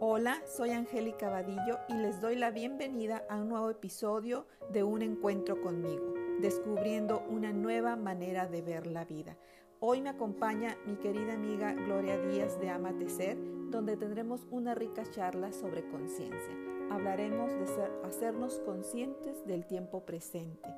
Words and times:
Hola, 0.00 0.40
soy 0.46 0.70
Angélica 0.70 1.28
Vadillo 1.28 1.80
y 1.88 1.94
les 1.94 2.20
doy 2.20 2.36
la 2.36 2.52
bienvenida 2.52 3.24
a 3.28 3.34
un 3.34 3.48
nuevo 3.48 3.68
episodio 3.68 4.46
de 4.72 4.84
Un 4.84 5.02
Encuentro 5.02 5.60
conmigo, 5.60 6.14
descubriendo 6.40 7.24
una 7.28 7.52
nueva 7.52 7.96
manera 7.96 8.46
de 8.46 8.62
ver 8.62 8.86
la 8.86 9.04
vida. 9.04 9.36
Hoy 9.80 10.00
me 10.00 10.10
acompaña 10.10 10.76
mi 10.86 10.94
querida 10.94 11.34
amiga 11.34 11.72
Gloria 11.72 12.16
Díaz 12.16 12.60
de 12.60 12.70
Amate 12.70 13.08
Ser, 13.08 13.36
donde 13.70 13.96
tendremos 13.96 14.46
una 14.52 14.72
rica 14.72 15.02
charla 15.10 15.50
sobre 15.52 15.84
conciencia. 15.88 16.54
Hablaremos 16.92 17.50
de 17.50 18.06
hacernos 18.06 18.60
conscientes 18.60 19.44
del 19.46 19.66
tiempo 19.66 20.06
presente, 20.06 20.72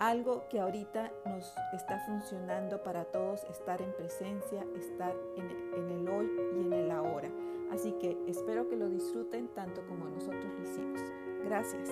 algo 0.00 0.48
que 0.48 0.58
ahorita 0.58 1.12
nos 1.26 1.54
está 1.72 2.00
funcionando 2.00 2.82
para 2.82 3.04
todos, 3.04 3.44
estar 3.44 3.80
en 3.80 3.92
presencia, 3.92 4.66
estar 4.76 5.14
en 5.36 5.64
en 5.74 5.90
el 5.90 6.08
hoy 6.08 6.28
y 6.56 6.66
en 6.66 6.72
el 6.72 6.90
ahora. 6.90 7.30
Así 7.74 7.92
que 8.00 8.16
espero 8.28 8.68
que 8.68 8.76
lo 8.76 8.88
disfruten 8.88 9.52
tanto 9.52 9.84
como 9.88 10.08
nosotros 10.08 10.44
lo 10.44 10.62
hicimos. 10.62 11.00
Gracias. 11.44 11.90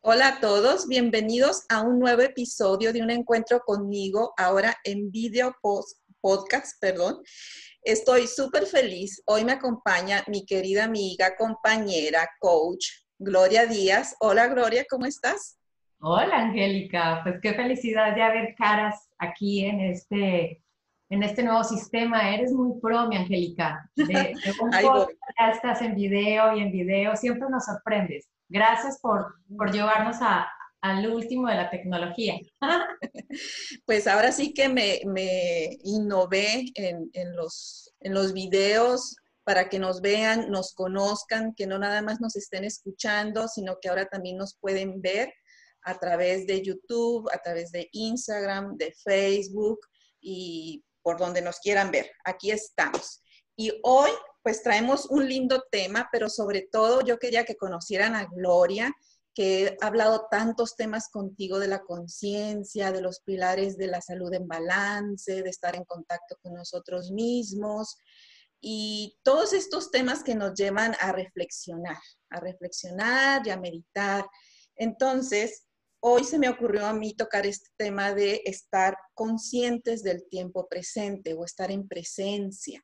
Hola 0.00 0.28
a 0.28 0.40
todos, 0.40 0.88
bienvenidos 0.88 1.66
a 1.68 1.82
un 1.82 1.98
nuevo 1.98 2.22
episodio 2.22 2.94
de 2.94 3.02
un 3.02 3.10
encuentro 3.10 3.60
conmigo, 3.60 4.32
ahora 4.38 4.74
en 4.84 5.10
video 5.10 5.54
post, 5.60 5.98
podcast, 6.22 6.80
perdón. 6.80 7.22
Estoy 7.82 8.26
súper 8.26 8.64
feliz. 8.64 9.22
Hoy 9.26 9.44
me 9.44 9.52
acompaña 9.52 10.24
mi 10.28 10.46
querida 10.46 10.84
amiga, 10.84 11.36
compañera, 11.36 12.26
coach, 12.40 12.86
Gloria 13.18 13.66
Díaz. 13.66 14.16
Hola 14.18 14.46
Gloria, 14.48 14.86
¿cómo 14.88 15.04
estás? 15.04 15.58
Hola 16.00 16.36
Angélica, 16.36 17.20
pues 17.22 17.36
qué 17.42 17.52
felicidad 17.52 18.16
ya 18.16 18.32
ver 18.32 18.54
caras 18.56 19.10
aquí 19.18 19.66
en 19.66 19.80
este 19.82 20.62
en 21.12 21.22
este 21.22 21.42
nuevo 21.42 21.62
sistema. 21.62 22.34
Eres 22.34 22.52
muy 22.52 22.80
pro, 22.80 23.06
mi 23.06 23.16
Angélica. 23.16 23.88
De, 23.94 24.04
de 24.04 24.34
un 24.62 24.70
ya 24.72 25.50
estás 25.50 25.82
en 25.82 25.94
video 25.94 26.56
y 26.56 26.62
en 26.62 26.72
video. 26.72 27.14
Siempre 27.16 27.48
nos 27.50 27.66
sorprendes. 27.66 28.28
Gracias 28.48 28.98
por, 29.00 29.34
por 29.56 29.70
llevarnos 29.70 30.16
a, 30.22 30.48
al 30.80 31.06
último 31.10 31.48
de 31.48 31.56
la 31.56 31.70
tecnología. 31.70 32.38
Pues 33.86 34.06
ahora 34.06 34.30
sí 34.30 34.52
que 34.52 34.68
me, 34.68 35.00
me 35.06 35.78
innové 35.84 36.66
en, 36.74 37.08
en, 37.14 37.34
los, 37.34 37.94
en 38.00 38.12
los 38.12 38.34
videos 38.34 39.16
para 39.42 39.70
que 39.70 39.78
nos 39.78 40.02
vean, 40.02 40.50
nos 40.50 40.74
conozcan, 40.74 41.54
que 41.54 41.66
no 41.66 41.78
nada 41.78 42.02
más 42.02 42.20
nos 42.20 42.36
estén 42.36 42.64
escuchando, 42.64 43.48
sino 43.48 43.78
que 43.80 43.88
ahora 43.88 44.04
también 44.04 44.36
nos 44.36 44.58
pueden 44.60 45.00
ver 45.00 45.32
a 45.82 45.98
través 45.98 46.46
de 46.46 46.62
YouTube, 46.62 47.26
a 47.32 47.38
través 47.38 47.72
de 47.72 47.88
Instagram, 47.92 48.76
de 48.76 48.92
Facebook 49.02 49.80
y 50.20 50.84
por 51.02 51.18
donde 51.18 51.42
nos 51.42 51.58
quieran 51.60 51.90
ver. 51.90 52.10
Aquí 52.24 52.50
estamos. 52.50 53.22
Y 53.56 53.72
hoy 53.82 54.10
pues 54.42 54.62
traemos 54.62 55.06
un 55.06 55.28
lindo 55.28 55.64
tema, 55.70 56.08
pero 56.10 56.28
sobre 56.28 56.68
todo 56.70 57.00
yo 57.02 57.18
quería 57.18 57.44
que 57.44 57.56
conocieran 57.56 58.14
a 58.14 58.26
Gloria, 58.26 58.92
que 59.34 59.64
he 59.64 59.78
hablado 59.80 60.26
tantos 60.30 60.76
temas 60.76 61.08
contigo 61.08 61.58
de 61.58 61.68
la 61.68 61.80
conciencia, 61.80 62.92
de 62.92 63.00
los 63.00 63.20
pilares 63.20 63.76
de 63.76 63.86
la 63.86 64.00
salud 64.00 64.32
en 64.34 64.46
balance, 64.46 65.42
de 65.42 65.48
estar 65.48 65.76
en 65.76 65.84
contacto 65.84 66.36
con 66.42 66.54
nosotros 66.54 67.10
mismos 67.12 67.96
y 68.60 69.18
todos 69.22 69.52
estos 69.52 69.90
temas 69.90 70.22
que 70.22 70.34
nos 70.34 70.54
llevan 70.54 70.94
a 71.00 71.12
reflexionar, 71.12 71.98
a 72.30 72.40
reflexionar 72.40 73.46
y 73.46 73.50
a 73.50 73.56
meditar. 73.56 74.24
Entonces, 74.76 75.64
hoy 76.04 76.24
se 76.24 76.38
me 76.38 76.48
ocurrió 76.48 76.86
a 76.86 76.92
mí 76.92 77.14
tocar 77.14 77.46
este 77.46 77.70
tema 77.76 78.12
de 78.12 78.42
estar 78.44 78.96
conscientes 79.14 80.02
del 80.02 80.28
tiempo 80.28 80.68
presente 80.68 81.32
o 81.34 81.44
estar 81.44 81.70
en 81.70 81.86
presencia, 81.86 82.82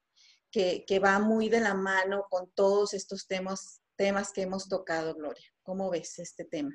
que, 0.51 1.01
va 1.05 1.19
muy 1.19 1.49
de 1.49 1.61
la 1.61 1.75
mano 1.75 2.25
con 2.31 2.51
todos 2.55 2.95
estos 2.95 3.27
temas, 3.27 3.83
temas 3.97 4.33
que 4.33 4.43
hemos 4.43 4.69
tocado, 4.69 5.15
Gloria. 5.15 5.45
¿Cómo 5.63 5.91
ves 5.91 6.19
este 6.21 6.45
tema? 6.45 6.71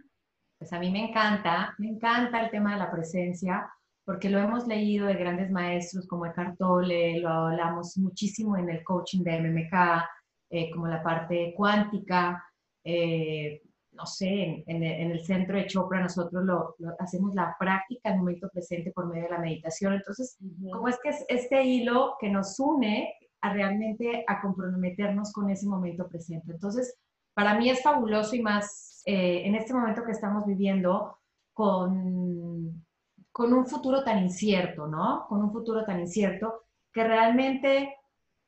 Pues 0.59 0.71
a 0.73 0.79
mí 0.79 0.91
me 0.91 1.09
encanta, 1.09 1.73
me 1.77 1.87
encanta 1.87 2.41
el 2.41 2.51
tema 2.51 2.73
de 2.73 2.79
la 2.79 2.91
presencia, 2.91 3.69
porque 4.05 4.29
lo 4.29 4.37
hemos 4.39 4.67
leído 4.67 5.07
de 5.07 5.15
grandes 5.15 5.49
maestros 5.49 6.05
como 6.07 6.25
Eckhart 6.25 6.57
Tolle, 6.57 7.19
lo 7.19 7.29
hablamos 7.29 7.97
muchísimo 7.97 8.57
en 8.57 8.69
el 8.69 8.83
coaching 8.83 9.23
de 9.23 9.39
MMK, 9.39 10.05
eh, 10.49 10.69
como 10.71 10.87
la 10.87 11.01
parte 11.01 11.53
cuántica, 11.55 12.43
eh, 12.83 13.61
no 13.93 14.05
sé, 14.05 14.63
en, 14.65 14.83
el 14.83 15.23
centro 15.23 15.57
de 15.57 15.67
Chopra 15.67 16.01
nosotros 16.01 16.43
lo, 16.43 16.75
hacemos 16.99 17.33
la 17.35 17.55
práctica 17.59 18.11
el 18.11 18.19
momento 18.19 18.49
presente 18.49 18.91
por 18.91 19.07
medio 19.07 19.23
de 19.23 19.29
la 19.29 19.39
meditación. 19.39 19.93
Entonces, 19.93 20.37
¿cómo 20.71 20.87
es 20.87 20.99
que 21.01 21.09
es 21.09 21.25
este 21.29 21.63
hilo 21.63 22.15
que 22.19 22.29
nos 22.29 22.59
une 22.59 23.13
a 23.41 23.53
realmente 23.53 24.23
a 24.27 24.41
comprometernos 24.41 25.31
con 25.31 25.49
ese 25.49 25.67
momento 25.67 26.07
presente? 26.07 26.51
Entonces, 26.51 26.97
para 27.33 27.57
mí 27.57 27.69
es 27.69 27.81
fabuloso 27.81 28.35
y 28.35 28.41
más 28.41 29.01
eh, 29.05 29.43
en 29.45 29.55
este 29.55 29.73
momento 29.73 30.03
que 30.03 30.11
estamos 30.11 30.45
viviendo 30.45 31.17
con, 31.53 32.85
con 33.31 33.53
un 33.53 33.65
futuro 33.65 34.03
tan 34.03 34.19
incierto, 34.19 34.87
¿no? 34.87 35.25
Con 35.27 35.41
un 35.41 35.51
futuro 35.51 35.83
tan 35.85 35.99
incierto 35.99 36.63
que 36.91 37.03
realmente 37.03 37.95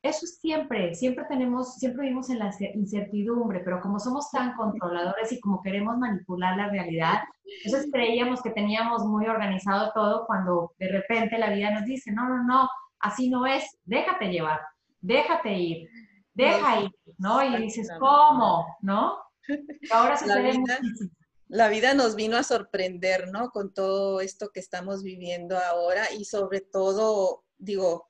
eso 0.08 0.26
siempre, 0.26 0.94
siempre 0.94 1.24
tenemos, 1.28 1.74
siempre 1.76 2.02
vivimos 2.02 2.30
en 2.30 2.38
la 2.38 2.50
incertidumbre, 2.74 3.60
pero 3.60 3.80
como 3.80 3.98
somos 3.98 4.30
tan 4.30 4.54
controladores 4.54 5.32
y 5.32 5.40
como 5.40 5.62
queremos 5.62 5.98
manipular 5.98 6.56
la 6.56 6.68
realidad, 6.68 7.20
entonces 7.64 7.90
creíamos 7.92 8.42
que 8.42 8.50
teníamos 8.50 9.04
muy 9.04 9.26
organizado 9.26 9.92
todo 9.94 10.26
cuando 10.26 10.74
de 10.78 10.88
repente 10.88 11.38
la 11.38 11.50
vida 11.50 11.70
nos 11.70 11.84
dice, 11.84 12.12
no, 12.12 12.28
no, 12.28 12.44
no, 12.44 12.68
así 13.00 13.28
no 13.28 13.46
es, 13.46 13.64
déjate 13.84 14.26
llevar, 14.26 14.60
déjate 15.00 15.52
ir, 15.52 15.88
deja 16.34 16.80
ir, 16.80 16.90
¿no? 17.18 17.42
Y 17.42 17.62
dices, 17.62 17.88
¿cómo? 17.98 18.66
¿No? 18.80 19.18
ahora 19.92 20.18
la 20.26 20.40
vida, 20.40 20.78
la 21.48 21.68
vida 21.68 21.94
nos 21.94 22.16
vino 22.16 22.36
a 22.36 22.42
sorprender, 22.42 23.28
¿no? 23.28 23.50
Con 23.50 23.72
todo 23.72 24.20
esto 24.20 24.50
que 24.52 24.60
estamos 24.60 25.02
viviendo 25.02 25.56
ahora 25.56 26.12
y 26.12 26.24
sobre 26.24 26.60
todo, 26.60 27.44
digo, 27.58 28.08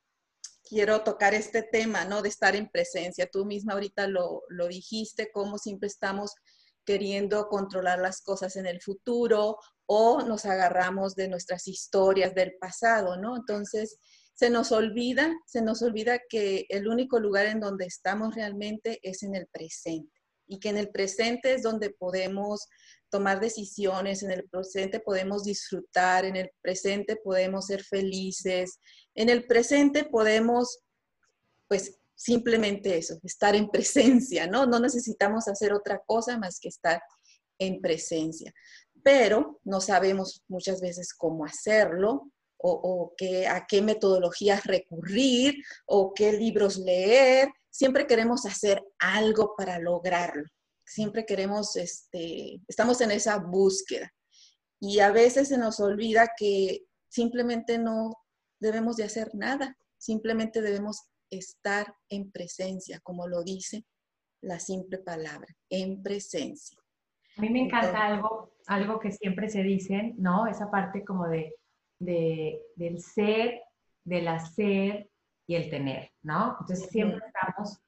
quiero 0.66 1.02
tocar 1.02 1.34
este 1.34 1.62
tema, 1.62 2.04
¿no? 2.04 2.22
De 2.22 2.28
estar 2.28 2.56
en 2.56 2.68
presencia. 2.68 3.28
Tú 3.30 3.44
misma 3.44 3.74
ahorita 3.74 4.06
lo, 4.06 4.42
lo 4.48 4.68
dijiste, 4.68 5.30
cómo 5.32 5.58
siempre 5.58 5.86
estamos 5.86 6.32
queriendo 6.84 7.48
controlar 7.48 7.98
las 7.98 8.20
cosas 8.22 8.56
en 8.56 8.66
el 8.66 8.80
futuro 8.80 9.58
o 9.86 10.22
nos 10.22 10.44
agarramos 10.44 11.14
de 11.14 11.28
nuestras 11.28 11.66
historias 11.68 12.34
del 12.34 12.54
pasado, 12.58 13.16
¿no? 13.16 13.36
Entonces, 13.36 13.98
se 14.34 14.50
nos 14.50 14.70
olvida, 14.70 15.34
se 15.46 15.62
nos 15.62 15.82
olvida 15.82 16.20
que 16.28 16.66
el 16.68 16.88
único 16.88 17.18
lugar 17.18 17.46
en 17.46 17.60
donde 17.60 17.86
estamos 17.86 18.34
realmente 18.34 19.00
es 19.02 19.22
en 19.22 19.34
el 19.34 19.46
presente 19.46 20.12
y 20.46 20.58
que 20.58 20.68
en 20.68 20.76
el 20.76 20.90
presente 20.90 21.54
es 21.54 21.62
donde 21.62 21.90
podemos 21.90 22.68
tomar 23.08 23.40
decisiones, 23.40 24.22
en 24.22 24.30
el 24.30 24.48
presente 24.48 25.00
podemos 25.00 25.44
disfrutar, 25.44 26.24
en 26.24 26.36
el 26.36 26.50
presente 26.60 27.16
podemos 27.16 27.66
ser 27.66 27.82
felices, 27.82 28.78
en 29.16 29.28
el 29.28 29.46
presente 29.46 30.04
podemos, 30.04 30.78
pues 31.68 31.98
simplemente 32.14 32.96
eso, 32.96 33.18
estar 33.24 33.54
en 33.54 33.68
presencia, 33.70 34.46
¿no? 34.46 34.66
No 34.66 34.78
necesitamos 34.78 35.48
hacer 35.48 35.72
otra 35.72 36.00
cosa 36.06 36.38
más 36.38 36.60
que 36.60 36.68
estar 36.68 37.02
en 37.58 37.80
presencia, 37.80 38.52
pero 39.02 39.60
no 39.64 39.80
sabemos 39.80 40.44
muchas 40.48 40.80
veces 40.80 41.12
cómo 41.14 41.44
hacerlo 41.44 42.30
o, 42.58 42.70
o 42.70 43.14
qué, 43.16 43.46
a 43.46 43.66
qué 43.66 43.82
metodologías 43.82 44.64
recurrir 44.64 45.54
o 45.86 46.14
qué 46.14 46.32
libros 46.32 46.76
leer. 46.76 47.48
Siempre 47.70 48.06
queremos 48.06 48.46
hacer 48.46 48.82
algo 48.98 49.54
para 49.56 49.78
lograrlo 49.78 50.44
siempre 50.86 51.26
queremos, 51.26 51.76
este, 51.76 52.60
estamos 52.68 53.00
en 53.00 53.10
esa 53.10 53.38
búsqueda. 53.38 54.12
Y 54.80 55.00
a 55.00 55.10
veces 55.10 55.48
se 55.48 55.58
nos 55.58 55.80
olvida 55.80 56.30
que 56.36 56.86
simplemente 57.08 57.78
no 57.78 58.14
debemos 58.60 58.96
de 58.96 59.04
hacer 59.04 59.30
nada, 59.34 59.76
simplemente 59.98 60.62
debemos 60.62 61.08
estar 61.30 61.94
en 62.08 62.30
presencia, 62.30 63.00
como 63.00 63.26
lo 63.26 63.42
dice 63.42 63.84
la 64.40 64.60
simple 64.60 64.98
palabra, 64.98 65.48
en 65.70 66.02
presencia. 66.02 66.78
A 67.36 67.40
mí 67.40 67.50
me 67.50 67.60
encanta 67.60 68.06
algo, 68.06 68.52
algo 68.66 69.00
que 69.00 69.12
siempre 69.12 69.48
se 69.48 69.62
dice, 69.62 70.14
¿no? 70.16 70.46
Esa 70.46 70.70
parte 70.70 71.04
como 71.04 71.28
de, 71.28 71.54
de, 71.98 72.62
del 72.76 73.00
ser, 73.00 73.60
del 74.04 74.28
hacer 74.28 75.10
y 75.46 75.54
el 75.56 75.68
tener, 75.68 76.12
¿no? 76.22 76.56
Entonces 76.60 76.88
siempre 76.90 77.20
estamos 77.26 77.78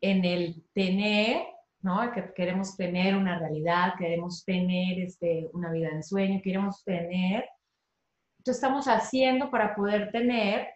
en 0.00 0.24
el 0.24 0.64
tener 0.72 1.44
¿no? 1.82 2.12
Que 2.12 2.32
queremos 2.34 2.76
tener 2.76 3.16
una 3.16 3.38
realidad, 3.38 3.94
queremos 3.98 4.44
tener 4.44 5.00
este, 5.00 5.48
una 5.52 5.70
vida 5.70 5.88
en 5.88 6.02
sueño, 6.02 6.40
queremos 6.42 6.84
tener. 6.84 7.48
Entonces 8.50 8.64
estamos 8.64 8.88
haciendo 8.88 9.48
para 9.48 9.76
poder 9.76 10.10
tener, 10.10 10.70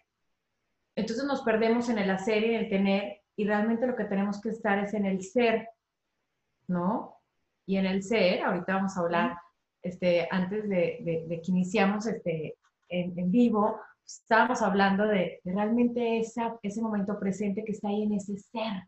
entonces 0.95 1.25
nos 1.25 1.41
perdemos 1.41 1.89
en 1.89 1.97
el 1.97 2.09
hacer 2.09 2.41
y 2.41 2.55
en 2.55 2.61
el 2.61 2.69
tener, 2.69 3.21
y 3.35 3.43
realmente 3.43 3.85
lo 3.85 3.97
que 3.97 4.05
tenemos 4.05 4.39
que 4.39 4.47
estar 4.47 4.79
es 4.79 4.93
en 4.93 5.05
el 5.05 5.21
ser, 5.21 5.67
¿no? 6.67 7.17
Y 7.65 7.75
en 7.75 7.85
el 7.85 8.01
ser, 8.01 8.43
ahorita 8.43 8.75
vamos 8.75 8.95
a 8.95 9.01
hablar, 9.01 9.37
este, 9.81 10.25
antes 10.31 10.69
de, 10.69 11.27
que 11.43 11.51
iniciamos 11.51 12.07
este, 12.07 12.57
en, 12.87 13.19
en 13.19 13.29
vivo, 13.29 13.81
estábamos 14.05 14.61
hablando 14.61 15.05
de, 15.05 15.41
realmente 15.43 16.19
esa, 16.19 16.57
ese 16.63 16.81
momento 16.81 17.19
presente 17.19 17.65
que 17.65 17.73
está 17.73 17.89
ahí 17.89 18.03
en 18.03 18.13
ese 18.13 18.37
ser. 18.37 18.87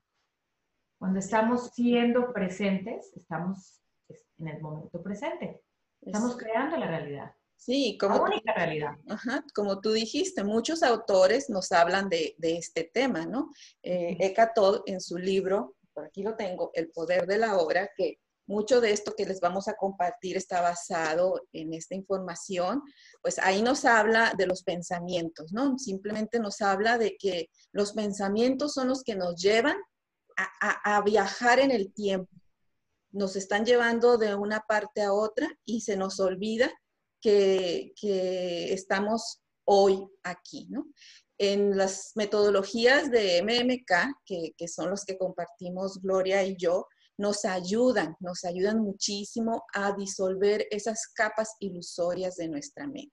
Cuando 0.98 1.20
estamos 1.20 1.72
siendo 1.74 2.32
presentes, 2.32 3.12
estamos 3.18 3.82
en 4.40 4.48
el 4.48 4.62
momento 4.62 5.04
presente. 5.04 5.60
Estamos 6.02 6.38
creando 6.38 6.78
la 6.78 6.88
realidad. 6.88 7.34
Sí, 7.58 7.98
como, 8.00 8.16
la 8.16 8.22
única 8.22 8.54
realidad. 8.54 8.92
Ajá, 9.10 9.44
como 9.54 9.82
tú 9.82 9.92
dijiste, 9.92 10.44
muchos 10.44 10.84
autores 10.84 11.50
nos 11.50 11.72
hablan 11.72 12.08
de, 12.08 12.36
de 12.38 12.58
este 12.58 12.90
tema, 12.94 13.26
¿no? 13.26 13.52
Eh, 13.84 14.16
Eckhart 14.20 14.54
Tolle 14.56 14.84
en 14.86 15.02
su 15.02 15.18
libro, 15.18 15.76
por 15.94 16.06
aquí 16.06 16.24
lo 16.24 16.36
tengo, 16.36 16.72
El 16.74 16.92
poder 16.92 17.28
de 17.28 17.40
la 17.40 17.58
obra, 17.58 17.90
que 17.98 18.20
mucho 18.48 18.80
de 18.80 18.92
esto 18.92 19.14
que 19.16 19.26
les 19.26 19.40
vamos 19.42 19.68
a 19.68 19.76
compartir 19.76 20.38
está 20.38 20.62
basado 20.62 21.42
en 21.52 21.74
esta 21.74 21.96
información, 21.96 22.82
pues 23.22 23.40
ahí 23.40 23.62
nos 23.62 23.86
habla 23.86 24.34
de 24.38 24.48
los 24.48 24.64
pensamientos, 24.64 25.52
¿no? 25.52 25.78
Simplemente 25.78 26.40
nos 26.40 26.62
habla 26.62 26.98
de 26.98 27.18
que 27.18 27.50
los 27.74 27.94
pensamientos 27.94 28.74
son 28.74 28.88
los 28.88 29.04
que 29.04 29.16
nos 29.16 29.42
llevan 29.42 29.78
a, 30.62 31.02
viajar 31.02 31.60
en 31.60 31.72
el 31.72 31.92
tiempo. 31.94 32.32
Nos 33.12 33.36
están 33.36 33.66
llevando 33.66 34.18
de 34.18 34.36
una 34.36 34.62
parte 34.62 35.02
a 35.02 35.14
otra 35.14 35.50
y 35.66 35.82
se 35.82 35.98
nos 35.98 36.20
olvida 36.20 36.72
que, 37.22 37.94
estamos 38.74 39.42
hoy 39.66 40.08
aquí, 40.24 40.68
¿no? 40.70 40.88
En 41.38 41.78
las 41.78 42.14
metodologías 42.16 43.12
de 43.12 43.42
MMK, 43.44 44.24
que, 44.26 44.68
son 44.68 44.90
los 44.90 45.06
que 45.06 45.18
compartimos 45.18 46.02
Gloria 46.02 46.44
y 46.44 46.56
yo, 46.58 46.88
nos 47.18 47.46
ayudan, 47.46 48.16
nos 48.20 48.44
ayudan 48.46 48.80
muchísimo 48.80 49.64
a 49.74 49.94
disolver 49.94 50.68
esas 50.72 51.08
capas 51.14 51.56
ilusorias 51.60 52.36
de 52.36 52.48
nuestra 52.48 52.88
mente. 52.88 53.12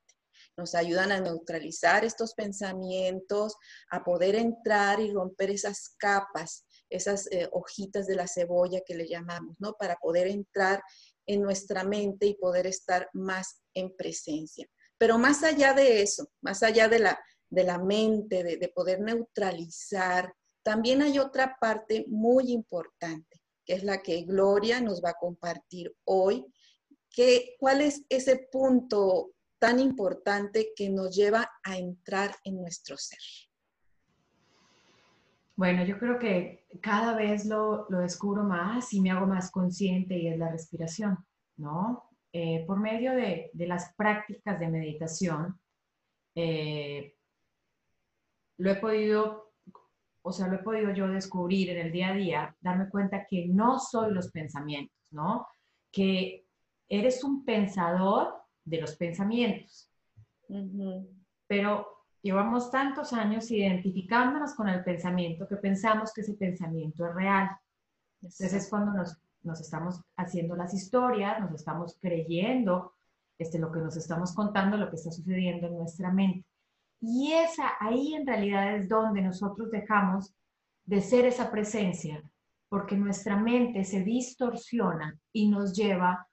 Nos 0.57 0.75
ayudan 0.75 1.11
a 1.11 1.21
neutralizar 1.21 2.05
estos 2.05 2.35
pensamientos, 2.35 3.57
a 3.91 4.05
poder 4.05 4.37
entrar 4.37 5.01
y 5.01 5.11
romper 5.11 5.51
esas 5.51 5.95
capas, 5.99 6.65
esas 6.89 7.27
eh, 7.33 7.49
hojitas 7.53 8.07
de 8.07 8.15
la 8.15 8.29
cebolla 8.29 8.81
que 8.87 8.95
le 8.95 9.09
llamamos, 9.09 9.57
¿no? 9.59 9.73
Para 9.73 9.97
poder 9.97 10.29
entrar 10.29 10.83
en 11.27 11.43
nuestra 11.43 11.85
mente 11.85 12.27
y 12.27 12.35
poder 12.35 12.67
estar 12.67 13.09
más 13.13 13.63
en 13.75 13.95
presencia. 13.97 14.67
Pero 14.99 15.19
más 15.19 15.43
allá 15.43 15.75
de 15.75 16.03
eso, 16.03 16.29
más 16.41 16.63
allá 16.63 16.89
de 16.89 16.99
la, 17.01 17.21
de 17.51 17.65
la 17.65 17.79
mente, 17.79 18.43
de, 18.43 18.57
de 18.57 18.69
poder 18.69 19.01
neutralizar, 19.01 20.33
también 20.63 21.03
hay 21.03 21.19
otra 21.19 21.57
parte 21.61 22.05
muy 22.09 22.53
importante 22.53 23.41
que 23.65 23.75
es 23.75 23.85
la 23.85 24.03
que 24.03 24.23
Gloria 24.23 24.81
nos 24.81 25.03
va 25.03 25.11
a 25.11 25.19
compartir 25.19 25.95
hoy. 26.05 26.45
Que, 27.11 27.57
¿Cuál 27.59 27.81
es 27.81 28.03
ese 28.09 28.49
punto 28.51 29.33
tan 29.59 29.79
importante 29.79 30.73
que 30.77 30.91
nos 30.91 31.15
lleva 31.15 31.51
a 31.63 31.79
entrar 31.79 32.37
en 32.45 32.57
nuestro 32.57 32.97
ser? 32.97 33.21
Bueno, 35.57 35.85
yo 35.85 35.99
creo 35.99 36.19
que 36.19 36.67
cada 36.81 37.15
vez 37.17 37.47
lo, 37.47 37.87
descubro 37.89 38.43
más 38.43 38.93
y 38.93 39.01
me 39.01 39.11
hago 39.11 39.27
más 39.27 39.51
consciente 39.51 40.19
y 40.19 40.29
es 40.29 40.39
la 40.39 40.51
respiración, 40.51 41.19
¿no? 41.57 42.11
Eh, 42.33 42.65
por 42.67 42.81
medio 42.81 43.13
de, 43.13 43.51
las 43.55 43.95
prácticas 43.95 44.59
de 44.59 44.69
meditación, 44.69 45.61
eh, 46.35 47.15
lo 48.57 48.71
he 48.73 48.77
podido 48.77 49.45
o 50.27 50.33
sea, 50.33 50.49
lo 50.49 50.57
he 50.57 50.63
podido 50.63 50.91
yo 50.93 51.07
descubrir 51.07 51.69
en 51.69 51.79
el 51.87 51.93
día 51.93 52.09
a 52.09 52.15
día, 52.15 52.57
darme 52.63 52.89
cuenta 52.89 53.27
que 53.29 53.47
no 53.47 53.79
soy 53.79 54.11
los 54.11 54.31
pensamientos, 54.31 54.97
¿no? 55.11 55.47
Que 55.93 56.47
eres 56.89 57.23
un 57.23 57.45
pensador 57.45 58.35
de 58.65 58.81
los 58.81 58.97
pensamientos. 58.97 59.91
Pero 61.47 61.94
llevamos 62.25 62.71
tantos 62.71 63.13
años 63.13 63.51
identificándonos 63.51 64.55
con 64.55 64.67
el 64.71 64.83
pensamiento 64.83 65.47
que 65.47 65.57
pensamos 65.57 66.11
que 66.13 66.23
ese 66.23 66.33
pensamiento 66.33 67.07
es 67.07 67.15
real. 67.15 67.51
Entonces 68.23 68.55
es 68.55 68.69
cuando 68.71 68.93
nos, 68.93 69.19
nos, 69.43 69.61
estamos 69.61 70.01
haciendo 70.17 70.57
las 70.57 70.73
historias, 70.73 71.39
nos 71.39 71.53
estamos 71.53 71.99
creyendo 72.01 72.95
este, 73.39 73.59
lo 73.59 73.71
que 73.71 73.81
nos 73.81 73.99
estamos 73.99 74.35
contando, 74.35 74.79
lo 74.79 74.89
que 74.89 74.97
está 74.97 75.13
sucediendo 75.13 75.67
en 75.67 75.77
nuestra 75.77 76.11
mente. 76.11 76.47
Y 77.03 77.33
esa, 77.33 77.73
ahí 77.79 78.15
en 78.15 78.27
realidad 78.27 78.75
es 78.75 78.89
donde 78.89 79.21
nosotros 79.21 79.71
dejamos 79.71 80.35
de 80.87 81.03
ser 81.03 81.27
esa 81.27 81.51
presencia, 81.51 82.23
porque 82.71 82.97
nuestra 82.97 83.37
mente 83.37 83.85
se 83.85 84.01
distorsiona 84.01 85.15
y 85.31 85.51
nos 85.51 85.77
lleva 85.77 86.27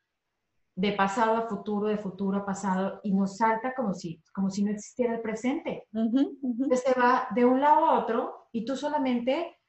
de 0.82 0.94
pasado 0.94 1.38
a 1.38 1.48
futuro, 1.48 1.88
de 1.88 2.00
futuro 2.00 2.40
a 2.40 2.46
pasado, 2.46 3.00
y 3.04 3.14
nos 3.14 3.38
salta 3.38 3.76
como 3.76 3.94
si, 3.94 4.20
como 4.34 4.50
si 4.50 4.64
no 4.64 4.72
existiera 4.72 5.14
el 5.14 5.22
presente. 5.22 5.88
se 5.92 7.00
va 7.00 7.28
de 7.36 7.46
un 7.46 7.62
lado 7.62 7.86
a 7.86 8.00
otro 8.00 8.48
y 8.52 8.66
tú 8.66 8.76
solamente 8.76 9.60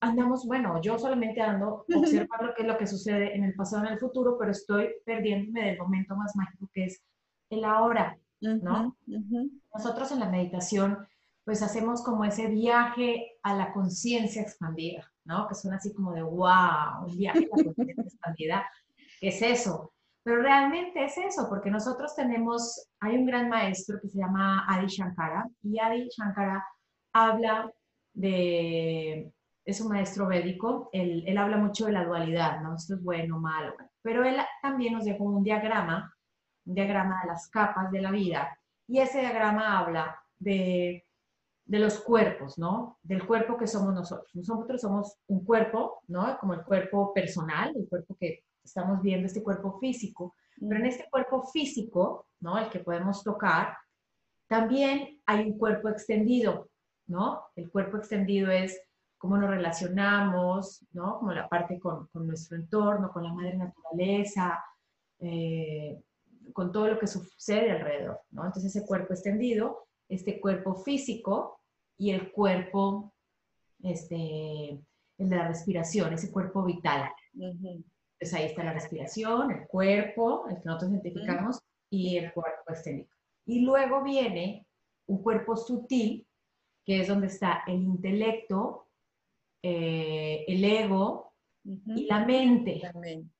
andamos, 0.00 0.46
bueno, 0.46 0.80
yo 0.80 0.98
solamente 0.98 1.42
ando 1.42 1.84
observando 1.94 2.54
qué 2.56 2.62
es 2.62 2.68
lo 2.68 2.78
que 2.78 2.86
sucede 2.86 3.36
en 3.36 3.44
el 3.44 3.54
pasado, 3.54 3.84
en 3.84 3.92
el 3.92 3.98
futuro, 3.98 4.38
pero 4.38 4.52
estoy 4.52 4.88
perdiéndome 5.04 5.66
del 5.66 5.78
momento 5.78 6.16
más 6.16 6.34
mágico 6.34 6.70
que 6.72 6.86
es 6.86 7.02
el 7.50 7.62
ahora. 7.66 8.18
¿no? 8.40 8.96
Nosotros 9.74 10.12
en 10.12 10.20
la 10.20 10.30
meditación, 10.30 10.96
pues 11.44 11.62
hacemos 11.62 12.02
como 12.02 12.24
ese 12.24 12.46
viaje 12.46 13.32
a 13.42 13.54
la 13.54 13.70
conciencia 13.74 14.40
expandida, 14.40 15.12
¿no? 15.24 15.46
Que 15.46 15.54
suena 15.54 15.76
así 15.76 15.92
como 15.92 16.14
de, 16.14 16.22
wow, 16.22 17.04
un 17.06 17.18
viaje 17.18 17.48
a 17.52 17.56
la 17.56 17.64
conciencia 17.64 18.04
expandida. 18.06 18.70
¿Qué 19.20 19.28
es 19.28 19.42
eso? 19.42 19.92
Pero 20.22 20.42
realmente 20.42 21.04
es 21.04 21.16
eso, 21.16 21.48
porque 21.48 21.70
nosotros 21.70 22.14
tenemos, 22.14 22.88
hay 23.00 23.16
un 23.16 23.26
gran 23.26 23.48
maestro 23.48 23.98
que 24.00 24.08
se 24.08 24.18
llama 24.18 24.66
Adi 24.68 24.86
Shankara, 24.86 25.48
y 25.62 25.78
Adi 25.78 26.08
Shankara 26.08 26.64
habla 27.12 27.72
de, 28.12 29.32
es 29.64 29.80
un 29.80 29.88
maestro 29.88 30.26
védico, 30.26 30.90
él, 30.92 31.24
él 31.26 31.38
habla 31.38 31.56
mucho 31.56 31.86
de 31.86 31.92
la 31.92 32.04
dualidad, 32.04 32.60
¿no? 32.60 32.74
Esto 32.74 32.94
es 32.94 33.02
bueno, 33.02 33.38
malo, 33.38 33.74
pero 34.02 34.24
él 34.24 34.36
también 34.60 34.94
nos 34.94 35.04
dejó 35.04 35.24
un 35.24 35.42
diagrama 35.42 36.12
un 36.68 36.74
diagrama 36.74 37.20
de 37.22 37.28
las 37.28 37.48
capas 37.48 37.90
de 37.90 38.00
la 38.00 38.10
vida. 38.10 38.56
Y 38.86 39.00
ese 39.00 39.20
diagrama 39.20 39.78
habla 39.78 40.22
de, 40.38 41.04
de 41.64 41.78
los 41.78 41.98
cuerpos, 42.00 42.58
¿no? 42.58 42.98
Del 43.02 43.26
cuerpo 43.26 43.56
que 43.56 43.66
somos 43.66 43.94
nosotros. 43.94 44.30
Nosotros 44.34 44.80
somos 44.80 45.18
un 45.26 45.44
cuerpo, 45.44 46.02
¿no? 46.08 46.38
Como 46.38 46.54
el 46.54 46.62
cuerpo 46.62 47.12
personal, 47.12 47.72
el 47.74 47.88
cuerpo 47.88 48.16
que 48.20 48.44
estamos 48.68 49.02
viendo, 49.02 49.26
este 49.26 49.42
cuerpo 49.42 49.78
físico. 49.78 50.34
Pero 50.60 50.76
en 50.76 50.86
este 50.86 51.08
cuerpo 51.10 51.44
físico, 51.44 52.26
¿no? 52.40 52.58
El 52.58 52.68
que 52.68 52.80
podemos 52.80 53.22
tocar, 53.22 53.76
también 54.46 55.20
hay 55.26 55.46
un 55.46 55.58
cuerpo 55.58 55.88
extendido, 55.88 56.70
¿no? 57.06 57.44
El 57.54 57.70
cuerpo 57.70 57.96
extendido 57.96 58.50
es 58.50 58.80
cómo 59.18 59.36
nos 59.36 59.50
relacionamos, 59.50 60.84
¿no? 60.92 61.18
Como 61.18 61.32
la 61.32 61.48
parte 61.48 61.78
con, 61.78 62.06
con 62.08 62.26
nuestro 62.26 62.56
entorno, 62.56 63.10
con 63.12 63.24
la 63.24 63.32
madre 63.32 63.56
naturaleza, 63.56 64.62
eh, 65.20 66.00
con 66.52 66.72
todo 66.72 66.88
lo 66.88 66.98
que 66.98 67.06
sucede 67.06 67.70
alrededor, 67.70 68.20
¿no? 68.30 68.46
Entonces 68.46 68.74
ese 68.74 68.86
cuerpo 68.86 69.12
extendido, 69.12 69.86
este 70.08 70.40
cuerpo 70.40 70.76
físico 70.76 71.60
y 71.96 72.10
el 72.12 72.32
cuerpo, 72.32 73.12
este, 73.82 74.70
el 75.18 75.28
de 75.28 75.36
la 75.36 75.48
respiración, 75.48 76.12
ese 76.12 76.30
cuerpo 76.30 76.64
vital. 76.64 77.10
Entonces 78.20 78.34
ahí 78.38 78.46
está 78.46 78.64
la 78.64 78.72
respiración, 78.72 79.50
el 79.52 79.66
cuerpo, 79.68 80.46
el 80.48 80.56
que 80.56 80.64
nosotros 80.64 80.90
identificamos, 80.90 81.60
y 81.90 82.16
el 82.16 82.32
cuerpo 82.32 82.64
extendido. 82.68 83.08
Y 83.46 83.60
luego 83.60 84.02
viene 84.02 84.66
un 85.06 85.22
cuerpo 85.22 85.56
sutil, 85.56 86.26
que 86.84 87.00
es 87.00 87.08
donde 87.08 87.28
está 87.28 87.62
el 87.66 87.82
intelecto, 87.82 88.88
eh, 89.62 90.44
el 90.48 90.64
ego 90.64 91.32
y 91.64 92.06
la 92.06 92.24
mente. 92.24 92.80
La 92.82 92.92
mente. 92.92 93.32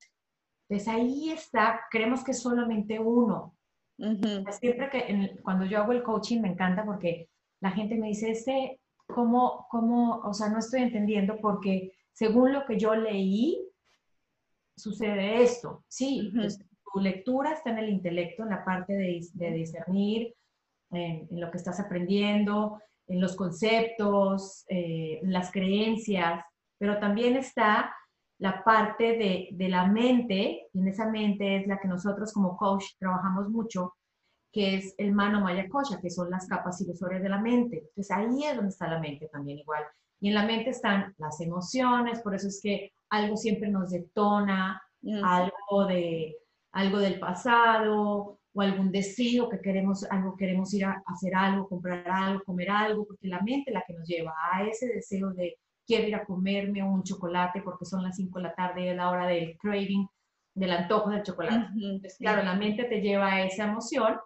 Entonces 0.69 0.89
ahí 0.89 1.31
está, 1.31 1.81
creemos 1.91 2.23
que 2.23 2.33
es 2.33 2.41
solamente 2.41 2.99
uno. 2.99 3.55
Siempre 3.97 4.91
que 4.91 5.39
cuando 5.43 5.65
yo 5.65 5.79
hago 5.79 5.93
el 5.93 6.05
coaching 6.05 6.41
me 6.41 6.49
encanta 6.49 6.85
porque 6.85 7.29
la 7.61 7.73
gente 7.73 7.97
me 7.97 8.09
dice, 8.09 8.31
este, 8.31 8.81
¿cómo, 9.07 9.67
cómo, 9.71 10.21
o 10.21 10.33
sea, 10.33 10.49
no 10.49 10.59
estoy 10.59 10.83
entendiendo 10.83 11.39
porque 11.41 11.93
según 12.13 12.53
lo 12.53 12.65
que 12.65 12.79
yo 12.79 12.95
leí, 12.95 13.68
sucede 14.79 15.43
esto. 15.43 15.85
Sí, 15.89 16.33
tu 16.93 17.01
lectura 17.01 17.53
está 17.53 17.71
en 17.71 17.79
el 17.79 17.91
intelecto, 17.91 18.43
en 18.43 18.51
la 18.51 18.65
parte 18.65 18.95
de, 18.95 19.53
discernir, 19.53 20.35
en, 20.91 21.29
lo 21.31 21.51
que 21.51 21.59
estás 21.59 21.81
aprendiendo, 21.81 22.81
en 23.07 23.21
los 23.21 23.37
conceptos, 23.37 24.65
eh, 24.69 25.21
en 25.23 25.33
las 25.33 25.51
creencias, 25.51 26.45
pero 26.79 26.99
también 26.99 27.37
está 27.37 27.95
la 28.39 28.63
parte 28.63 29.17
de, 29.17 29.49
de, 29.53 29.69
la 29.69 29.87
mente, 29.87 30.69
y 30.73 30.81
en 30.81 30.89
esa 30.89 31.11
mente 31.11 31.57
es 31.57 31.67
la 31.67 31.79
que 31.79 31.89
nosotros 31.89 32.33
como 32.33 32.57
coach 32.57 32.85
trabajamos 32.99 33.49
mucho, 33.49 33.95
que 34.53 34.77
es 34.77 34.95
el 34.99 35.13
mano 35.13 35.41
maya 35.41 35.69
kosha, 35.69 36.01
que 36.01 36.11
son 36.11 36.31
las 36.31 36.47
capas 36.47 36.81
ilusorias 36.81 37.23
de 37.23 37.29
la 37.29 37.41
mente. 37.41 37.79
Entonces 37.79 38.11
ahí 38.11 38.45
es 38.45 38.55
donde 38.55 38.71
está 38.71 38.89
la 38.89 39.01
mente 39.01 39.29
también 39.29 39.59
igual. 39.59 39.83
Y 40.21 40.29
en 40.29 40.35
la 40.35 40.47
mente 40.47 40.71
están 40.71 41.15
las 41.19 41.41
emociones, 41.41 42.21
por 42.21 42.35
eso 42.35 42.49
es 42.49 42.61
que 42.63 42.93
algo 43.11 43.37
siempre 43.37 43.69
nos 43.69 43.91
detona, 43.91 44.83
algo, 45.23 45.87
de, 45.87 46.37
algo 46.73 46.99
del 46.99 47.19
pasado, 47.19 48.39
o 48.53 48.61
algún 48.61 48.91
deseo 48.91 49.49
que 49.49 49.61
queremos, 49.61 50.05
algo, 50.11 50.37
queremos 50.37 50.75
ir 50.75 50.85
a 50.85 51.03
hacer 51.07 51.35
algo, 51.35 51.69
comprar 51.69 52.09
algo, 52.09 52.43
comer 52.45 52.71
algo, 52.71 53.07
porque 53.07 53.29
la 53.29 53.41
mente 53.41 53.71
es 53.71 53.75
la 53.75 53.85
que 53.87 53.95
nos 53.95 54.09
lleva 54.09 54.35
a 54.53 54.65
ese 54.65 54.89
deseo 54.89 55.31
de 55.31 55.57
quiero 55.87 56.09
ir 56.09 56.15
a 56.17 56.25
comerme 56.25 56.83
un 56.83 57.03
chocolate 57.03 57.63
porque 57.63 57.85
son 57.85 58.03
las 58.03 58.17
5 58.17 58.39
de 58.39 58.43
la 58.43 58.55
tarde 58.55 58.85
y 58.85 58.89
es 58.89 58.97
la 58.97 59.11
hora 59.11 59.27
del 59.27 59.57
craving, 59.59 60.07
del 60.55 60.73
antojo 60.73 61.11
del 61.11 61.23
chocolate. 61.23 61.69
Entonces, 61.75 62.17
claro, 62.19 62.43
la 62.43 62.55
mente 62.55 62.85
te 62.85 63.01
lleva 63.01 63.33
a 63.33 63.45
esa 63.45 63.65
emoción. 63.65 64.19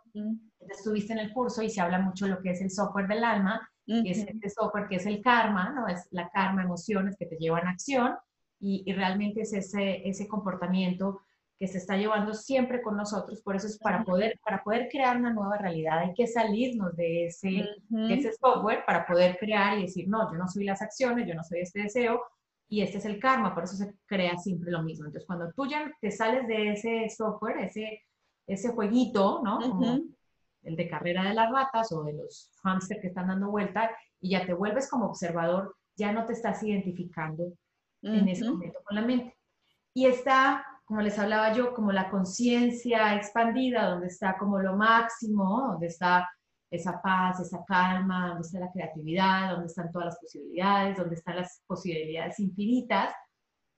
Estuviste 0.61 1.13
en 1.13 1.21
el 1.21 1.33
curso 1.33 1.63
y 1.63 1.71
se 1.71 1.81
habla 1.81 2.01
mucho 2.01 2.25
de 2.25 2.33
lo 2.33 2.41
que 2.41 2.51
es 2.51 2.61
el 2.63 2.71
software 2.71 3.07
del 3.07 3.23
alma, 3.23 3.69
que 3.87 4.11
es 4.11 4.19
este 4.19 4.49
software 4.49 4.89
que 4.89 4.97
es 4.97 5.07
el 5.07 5.21
karma, 5.23 5.71
¿no? 5.71 5.89
Es 5.89 6.07
la 6.11 6.29
karma, 6.31 6.63
emociones 6.63 7.17
que 7.19 7.27
te 7.27 7.37
llevan 7.37 7.67
a 7.67 7.71
acción 7.71 8.17
y, 8.61 8.83
y 8.87 8.93
realmente 8.93 9.43
es 9.43 9.53
ese, 9.53 10.09
ese 10.09 10.29
comportamiento 10.29 11.21
que 11.63 11.69
se 11.69 11.79
está 11.79 11.97
llevando 11.97 12.35
siempre 12.35 12.83
con 12.83 12.97
nosotros, 12.97 13.41
por 13.41 13.55
eso 13.55 13.69
es 13.69 13.79
para 13.79 14.03
poder, 14.03 14.41
para 14.45 14.65
poder 14.65 14.89
crear 14.91 15.17
una 15.17 15.33
nueva 15.33 15.59
realidad, 15.59 16.01
hay 16.01 16.13
que 16.13 16.27
salirnos 16.27 16.97
de 16.97 17.27
ese, 17.27 17.65
ese 18.11 18.33
software 18.33 18.85
para 18.85 19.07
poder 19.07 19.37
crear 19.39 19.79
y 19.79 19.83
decir, 19.83 20.09
no, 20.09 20.29
yo 20.33 20.39
no 20.39 20.49
soy 20.49 20.65
las 20.65 20.83
acciones, 20.83 21.29
yo 21.29 21.35
no 21.35 21.45
soy 21.45 21.61
este 21.61 21.83
deseo, 21.83 22.21
y 22.69 22.83
este 22.83 22.99
es 22.99 23.05
el 23.05 23.21
karma, 23.21 23.55
por 23.55 23.63
eso 23.63 23.77
se 23.77 23.95
crea 24.07 24.37
siempre 24.39 24.73
lo 24.73 24.83
mismo. 24.83 25.05
Entonces, 25.05 25.25
cuando 25.25 25.53
tú 25.53 25.67
ya 25.67 25.93
te 26.01 26.11
sales 26.11 26.49
de 26.49 26.73
ese 26.73 27.09
software, 27.11 27.59
ese, 27.59 28.03
ese 28.47 28.71
jueguito, 28.71 29.41
¿no? 29.45 29.61
Como 29.61 30.01
el 30.63 30.77
de 30.77 30.89
carrera 30.89 31.25
de 31.25 31.35
las 31.35 31.51
ratas 31.51 31.93
o 31.93 32.05
de 32.05 32.15
los 32.15 32.51
hamsters 32.63 33.01
que 33.01 33.09
están 33.09 33.29
dando 33.29 33.51
vuelta, 33.51 33.91
y 34.21 34.31
ya 34.31 34.47
te 34.47 34.55
vuelves 34.55 34.89
como 34.89 35.07
observador, 35.07 35.77
ya 35.97 36.13
no 36.13 36.25
te 36.25 36.33
estás 36.33 36.63
identificando 36.63 37.53
en 38.03 38.29
ese 38.29 38.49
momento 38.49 38.81
con 38.85 38.97
la 38.97 39.03
mente. 39.03 39.37
Y 39.95 40.07
está 40.07 40.65
como 40.85 41.01
les 41.01 41.19
hablaba 41.19 41.53
yo, 41.55 41.73
como 41.73 41.91
la 41.91 42.11
conciencia 42.11 43.15
expandida, 43.15 43.89
donde 43.89 44.09
está 44.09 44.37
como 44.37 44.59
lo 44.59 44.77
máximo, 44.77 45.69
donde 45.71 45.87
está 45.87 46.29
esa 46.71 47.01
paz, 47.01 47.41
esa 47.41 47.65
calma, 47.67 48.29
donde 48.29 48.43
está 48.43 48.61
la 48.61 48.73
creatividad, 48.73 49.53
donde 49.53 49.67
están 49.67 49.91
todas 49.91 50.07
las 50.07 50.19
posibilidades, 50.19 50.97
donde 50.97 51.15
están 51.15 51.37
las 51.37 51.63
posibilidades 51.67 52.39
infinitas, 52.41 53.15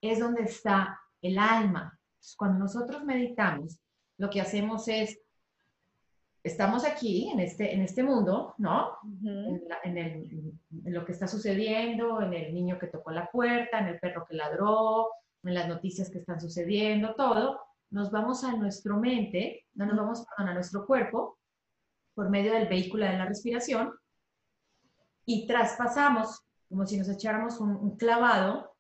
es 0.00 0.18
donde 0.18 0.42
está 0.42 0.98
el 1.22 1.38
alma. 1.38 1.96
cuando 2.36 2.58
nosotros 2.58 3.04
meditamos, 3.04 3.78
lo 4.18 4.30
que 4.30 4.40
hacemos 4.40 4.88
es, 4.88 5.18
estamos 6.44 6.84
aquí 6.84 7.30
en 7.30 7.40
este, 7.40 7.74
en 7.74 7.80
este 7.80 8.02
mundo, 8.02 8.54
¿no? 8.58 8.98
en, 9.24 9.96
en 9.96 10.60
lo 10.94 11.04
que 11.04 11.12
está 11.12 11.26
sucediendo, 11.26 12.20
en 12.20 12.34
el 12.34 12.54
niño 12.54 12.78
que 12.78 12.86
tocó 12.86 13.10
la 13.10 13.30
puerta, 13.30 13.80
en 13.80 13.88
el 13.88 13.98
perro 13.98 14.26
que 14.28 14.36
ladró, 14.36 15.08
en 15.42 15.54
las 15.54 15.68
noticias 15.68 16.10
que 16.10 16.18
están 16.18 16.40
sucediendo, 16.40 17.14
todo, 17.14 17.60
nos 17.90 18.10
vamos 18.10 18.44
a 18.44 18.54
nuestra 18.56 18.94
mente, 18.96 19.66
no 19.74 19.86
nos 19.86 19.96
vamos 19.96 20.26
a 20.36 20.52
nuestro 20.52 20.86
cuerpo 20.86 21.38
por 22.14 22.28
medio 22.30 22.52
del 22.52 22.68
vehículo 22.68 23.06
de 23.06 23.18
la 23.18 23.26
respiración 23.26 23.92
y 25.24 25.46
traspasamos 25.46 26.42
como 26.68 26.86
si 26.86 26.98
nos 26.98 27.08
echáramos 27.08 27.60
un, 27.60 27.96
clavado 27.96 28.74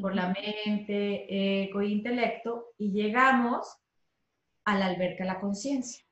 por 0.00 0.14
la 0.14 0.28
mente, 0.32 1.64
ego 1.64 1.80
e 1.80 1.88
intelecto 1.88 2.66
y 2.78 2.92
llegamos 2.92 3.76
a 4.64 4.78
la 4.78 4.86
alberca 4.86 5.24
de 5.24 5.30
la 5.30 5.40
conciencia. 5.40 6.04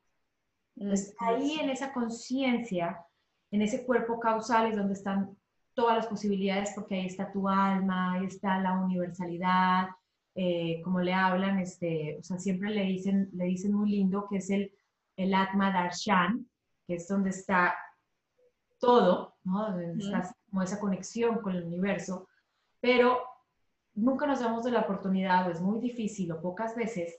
Entonces, 0.78 1.14
ahí 1.18 1.58
en 1.60 1.70
esa 1.70 1.92
conciencia, 1.92 3.04
en 3.50 3.62
ese 3.62 3.84
cuerpo 3.84 4.20
causal 4.20 4.68
es 4.68 4.76
donde 4.76 4.94
están 4.94 5.36
todas 5.74 5.96
las 5.96 6.06
posibilidades 6.06 6.72
porque 6.74 6.96
ahí 6.96 7.06
está 7.06 7.30
tu 7.32 7.48
alma, 7.48 8.14
ahí 8.14 8.26
está 8.26 8.60
la 8.60 8.72
universalidad, 8.72 9.88
eh, 10.34 10.80
como 10.84 11.00
le 11.00 11.12
hablan, 11.12 11.58
este, 11.58 12.18
o 12.20 12.22
sea, 12.22 12.38
siempre 12.38 12.70
le 12.70 12.84
dicen, 12.84 13.28
le 13.32 13.46
dicen 13.46 13.72
muy 13.72 13.90
lindo 13.90 14.26
que 14.28 14.36
es 14.36 14.50
el, 14.50 14.72
el 15.16 15.34
Atma 15.34 15.72
Darshan, 15.72 16.48
que 16.86 16.94
es 16.94 17.08
donde 17.08 17.30
está 17.30 17.74
todo, 18.78 19.36
¿no? 19.44 19.70
Donde 19.70 20.04
está 20.04 20.32
como 20.48 20.62
esa 20.62 20.78
conexión 20.78 21.40
con 21.40 21.56
el 21.56 21.64
universo, 21.64 22.28
pero 22.80 23.20
nunca 23.94 24.26
nos 24.26 24.40
damos 24.40 24.64
de 24.64 24.70
la 24.70 24.80
oportunidad, 24.80 25.48
o 25.48 25.50
es 25.50 25.60
muy 25.60 25.80
difícil, 25.80 26.30
o 26.32 26.40
pocas 26.40 26.76
veces, 26.76 27.18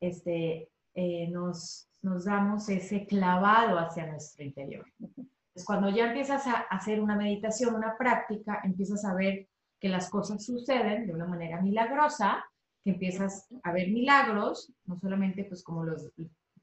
este, 0.00 0.70
eh, 0.94 1.28
nos, 1.28 1.88
nos 2.02 2.24
damos 2.24 2.68
ese 2.68 3.06
clavado 3.06 3.78
hacia 3.78 4.06
nuestro 4.06 4.44
interior. 4.44 4.84
Entonces, 4.98 5.64
cuando 5.64 5.88
ya 5.90 6.08
empiezas 6.08 6.46
a 6.46 6.60
hacer 6.70 7.00
una 7.00 7.16
meditación, 7.16 7.74
una 7.74 7.96
práctica, 7.96 8.60
empiezas 8.64 9.04
a 9.04 9.14
ver 9.14 9.46
que 9.78 9.88
las 9.88 10.10
cosas 10.10 10.44
suceden 10.44 11.06
de 11.06 11.14
una 11.14 11.26
manera 11.26 11.60
milagrosa, 11.60 12.44
que 12.84 12.90
empiezas 12.90 13.48
a 13.62 13.72
ver 13.72 13.88
milagros, 13.90 14.72
no 14.84 14.96
solamente 14.96 15.44
pues 15.44 15.62
como 15.62 15.84
los, 15.84 16.10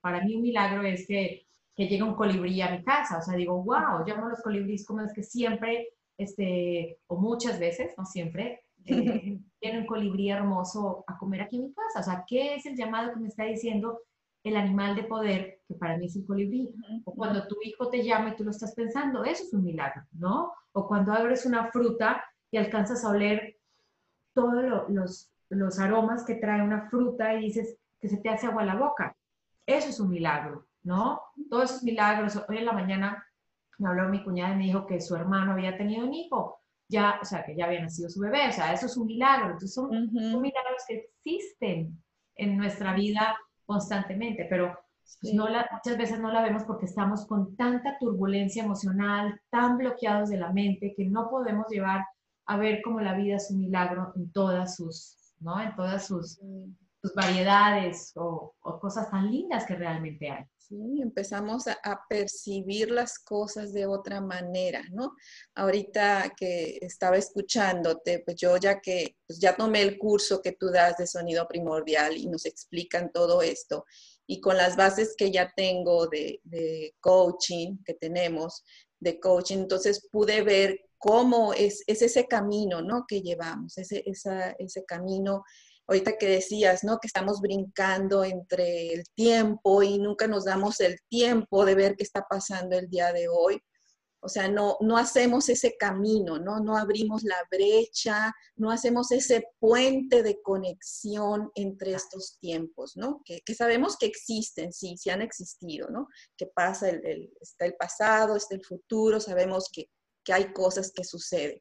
para 0.01 0.23
mí 0.23 0.35
un 0.35 0.41
milagro 0.41 0.83
es 0.83 1.07
que, 1.07 1.45
que 1.75 1.87
llega 1.87 2.05
un 2.05 2.15
colibrí 2.15 2.61
a 2.61 2.71
mi 2.71 2.83
casa, 2.83 3.19
o 3.19 3.21
sea, 3.21 3.35
digo, 3.35 3.63
wow, 3.63 4.05
llamo 4.05 4.25
a 4.25 4.29
los 4.29 4.41
colibríes 4.41 4.85
como 4.85 5.01
es 5.01 5.13
que 5.13 5.23
siempre, 5.23 5.89
este, 6.17 6.97
o 7.07 7.17
muchas 7.17 7.59
veces, 7.59 7.93
no 7.97 8.05
siempre, 8.05 8.63
eh, 8.85 9.39
viene 9.61 9.79
un 9.79 9.85
colibrí 9.85 10.29
hermoso 10.29 11.03
a 11.07 11.17
comer 11.17 11.41
aquí 11.41 11.57
en 11.57 11.63
mi 11.63 11.73
casa, 11.73 11.99
o 11.99 12.03
sea, 12.03 12.25
¿qué 12.27 12.55
es 12.55 12.65
el 12.65 12.75
llamado 12.75 13.13
que 13.13 13.19
me 13.19 13.29
está 13.29 13.45
diciendo 13.45 14.01
el 14.43 14.55
animal 14.55 14.95
de 14.95 15.03
poder, 15.03 15.61
que 15.67 15.75
para 15.75 15.97
mí 15.97 16.05
es 16.05 16.15
el 16.15 16.25
colibrí. 16.25 16.73
O 17.05 17.13
cuando 17.13 17.47
tu 17.47 17.57
hijo 17.63 17.89
te 17.89 18.03
llama 18.03 18.29
y 18.29 18.35
tú 18.35 18.43
lo 18.43 18.51
estás 18.51 18.73
pensando, 18.73 19.23
eso 19.23 19.43
es 19.43 19.53
un 19.53 19.63
milagro, 19.63 20.03
¿no? 20.13 20.53
O 20.71 20.87
cuando 20.87 21.13
abres 21.13 21.45
una 21.45 21.71
fruta 21.71 22.23
y 22.51 22.57
alcanzas 22.57 23.03
a 23.03 23.09
oler 23.09 23.57
todos 24.33 24.89
los, 24.89 25.31
los 25.49 25.79
aromas 25.79 26.23
que 26.23 26.35
trae 26.35 26.61
una 26.61 26.89
fruta 26.89 27.33
y 27.33 27.45
dices 27.45 27.77
que 27.99 28.07
se 28.07 28.17
te 28.17 28.29
hace 28.29 28.47
agua 28.47 28.63
la 28.63 28.75
boca. 28.75 29.15
Eso 29.65 29.89
es 29.89 29.99
un 29.99 30.09
milagro, 30.09 30.67
¿no? 30.83 31.21
Todos 31.49 31.71
esos 31.71 31.83
milagros. 31.83 32.41
Hoy 32.47 32.57
en 32.57 32.65
la 32.65 32.73
mañana 32.73 33.23
me 33.77 33.89
habló 33.89 34.09
mi 34.09 34.23
cuñada 34.23 34.53
y 34.53 34.57
me 34.57 34.63
dijo 34.63 34.85
que 34.85 35.01
su 35.01 35.15
hermano 35.15 35.53
había 35.53 35.77
tenido 35.77 36.05
un 36.05 36.13
hijo, 36.13 36.59
ya, 36.87 37.19
o 37.21 37.25
sea, 37.25 37.45
que 37.45 37.55
ya 37.55 37.65
había 37.65 37.81
nacido 37.81 38.09
su 38.09 38.19
bebé, 38.19 38.47
o 38.49 38.51
sea, 38.51 38.73
eso 38.73 38.85
es 38.85 38.97
un 38.97 39.07
milagro. 39.07 39.47
Entonces 39.47 39.73
son, 39.73 39.89
son 39.91 40.41
milagros 40.41 40.83
que 40.87 40.95
existen 40.95 42.01
en 42.35 42.57
nuestra 42.57 42.93
vida 42.93 43.37
constantemente, 43.69 44.47
pero 44.49 44.79
pues, 45.21 45.31
no 45.35 45.47
la, 45.47 45.69
muchas 45.71 45.95
veces 45.95 46.19
no 46.19 46.31
la 46.31 46.41
vemos 46.41 46.63
porque 46.63 46.87
estamos 46.87 47.27
con 47.27 47.55
tanta 47.55 47.99
turbulencia 47.99 48.63
emocional, 48.63 49.39
tan 49.51 49.77
bloqueados 49.77 50.29
de 50.29 50.37
la 50.37 50.51
mente, 50.51 50.95
que 50.97 51.05
no 51.05 51.29
podemos 51.29 51.67
llevar 51.69 52.03
a 52.47 52.57
ver 52.57 52.81
cómo 52.83 52.99
la 52.99 53.13
vida 53.13 53.35
es 53.35 53.51
un 53.51 53.59
milagro 53.59 54.11
en 54.15 54.31
todas 54.31 54.75
sus, 54.75 55.35
¿no? 55.39 55.61
En 55.61 55.75
todas 55.75 56.07
sus, 56.07 56.41
sus 57.01 57.13
variedades 57.13 58.11
o, 58.15 58.55
cosas 58.81 59.09
tan 59.09 59.31
lindas 59.31 59.65
que 59.65 59.75
realmente 59.75 60.29
hay. 60.29 60.43
Sí, 60.57 61.01
empezamos 61.01 61.67
a, 61.67 61.99
percibir 62.07 62.91
las 62.91 63.17
cosas 63.17 63.73
de 63.73 63.87
otra 63.87 64.21
manera, 64.21 64.83
¿no? 64.91 65.13
Ahorita 65.55 66.31
que 66.37 66.77
estaba 66.81 67.17
escuchándote, 67.17 68.21
pues 68.23 68.37
yo 68.37 68.55
ya 68.57 68.79
que 68.79 69.15
pues 69.25 69.39
ya 69.39 69.55
tomé 69.55 69.81
el 69.81 69.97
curso 69.97 70.41
que 70.41 70.51
tú 70.51 70.69
das 70.69 70.97
de 70.97 71.07
sonido 71.07 71.47
primordial 71.47 72.15
y 72.17 72.27
nos 72.27 72.45
explican 72.45 73.11
todo 73.11 73.41
esto, 73.41 73.85
y 74.27 74.39
con 74.39 74.57
las 74.57 74.75
bases 74.75 75.15
que 75.17 75.31
ya 75.31 75.51
tengo 75.55 76.05
de, 76.07 76.39
de 76.43 76.95
coaching 76.99 77.77
que 77.83 77.95
tenemos, 77.95 78.63
de 78.99 79.19
coaching, 79.19 79.59
entonces 79.59 80.07
pude 80.11 80.43
ver 80.43 80.79
cómo 80.99 81.53
es, 81.53 81.83
es 81.87 82.03
ese 82.03 82.27
camino, 82.27 82.81
¿no? 82.81 83.05
Que 83.07 83.21
llevamos, 83.21 83.77
ese, 83.77 84.03
esa, 84.05 84.51
ese 84.51 84.85
camino 84.85 85.43
ahorita 85.89 86.17
que 86.19 86.27
decías, 86.27 86.83
¿no? 86.83 86.99
Que 86.99 87.07
estamos 87.07 87.41
brincando 87.41 88.23
entre 88.23 88.93
el 88.93 89.03
tiempo 89.15 89.81
y 89.81 89.97
nunca 89.97 90.27
nos 90.27 90.45
damos 90.45 90.79
el 90.81 90.99
tiempo 91.09 91.65
de 91.65 91.73
ver 91.73 91.95
qué 91.95 92.03
está 92.03 92.25
pasando 92.29 92.77
el 92.77 92.89
día 92.89 93.11
de 93.11 93.27
hoy. 93.27 93.59
O 94.21 94.29
sea, 94.29 94.49
no, 94.49 94.77
no 94.81 94.97
hacemos 94.97 95.49
ese 95.49 95.77
camino, 95.77 96.37
¿no? 96.37 96.59
No 96.59 96.77
abrimos 96.77 97.23
la 97.23 97.37
brecha, 97.49 98.31
no 98.55 98.69
hacemos 98.69 99.11
ese 99.11 99.45
puente 99.57 100.21
de 100.21 100.39
conexión 100.43 101.49
entre 101.55 101.93
estos 101.93 102.37
tiempos, 102.39 102.95
¿no? 102.95 103.21
Que, 103.25 103.41
sabemos 103.55 103.97
que 103.97 104.05
existen, 104.05 104.73
sí, 104.73 104.95
sí 104.95 105.09
han 105.09 105.23
existido, 105.23 105.89
¿no? 105.89 106.07
Que 106.37 106.45
pasa, 106.47 106.89
el, 106.89 107.31
está 107.41 107.65
el 107.65 107.73
pasado, 107.75 108.35
está 108.35 108.53
el 108.53 108.63
futuro, 108.63 109.19
sabemos 109.19 109.69
que, 109.73 109.89
que 110.23 110.33
hay 110.33 110.53
cosas 110.53 110.91
que 110.91 111.03
suceden. 111.03 111.59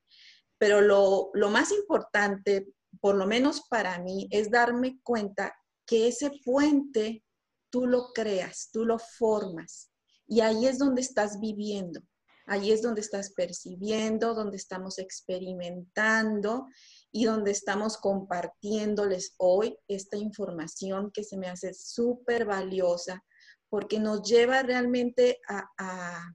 Pero 0.58 0.82
lo, 0.82 1.30
lo 1.35 1.49
más 1.50 1.70
importante 1.70 2.66
por 3.00 3.14
lo 3.14 3.26
menos 3.26 3.62
para 3.68 3.99
mí, 3.99 4.28
es 4.30 4.50
darme 4.50 5.00
cuenta 5.02 5.54
que 5.87 6.09
ese 6.09 6.30
puente 6.45 7.25
tú 7.71 7.87
lo 7.87 8.12
creas, 8.12 8.71
tú 8.73 8.85
lo 8.85 8.99
formas. 8.99 9.90
Y 10.26 10.40
ahí 10.40 10.66
es 10.66 10.78
donde 10.78 11.00
estás 11.00 11.40
viviendo, 11.40 12.00
ahí 12.47 12.73
es 12.73 12.83
donde 12.83 13.00
estás 13.00 13.33
percibiendo, 13.33 14.35
donde 14.35 14.57
estamos 14.57 14.99
experimentando 14.99 16.66
y 17.11 17.25
donde 17.25 17.52
estamos 17.52 17.97
compartiéndoles 17.97 19.35
hoy 19.38 19.76
esta 19.88 20.16
información 20.16 21.11
que 21.12 21.25
se 21.25 21.38
me 21.38 21.49
hace 21.49 21.73
súper 21.73 22.45
valiosa 22.45 23.25
porque 23.71 23.99
nos 23.99 24.23
lleva 24.23 24.62
realmente 24.62 25.38
a, 25.49 25.64
a, 25.78 26.35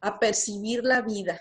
a 0.00 0.18
percibir 0.18 0.84
la 0.84 1.02
vida, 1.02 1.40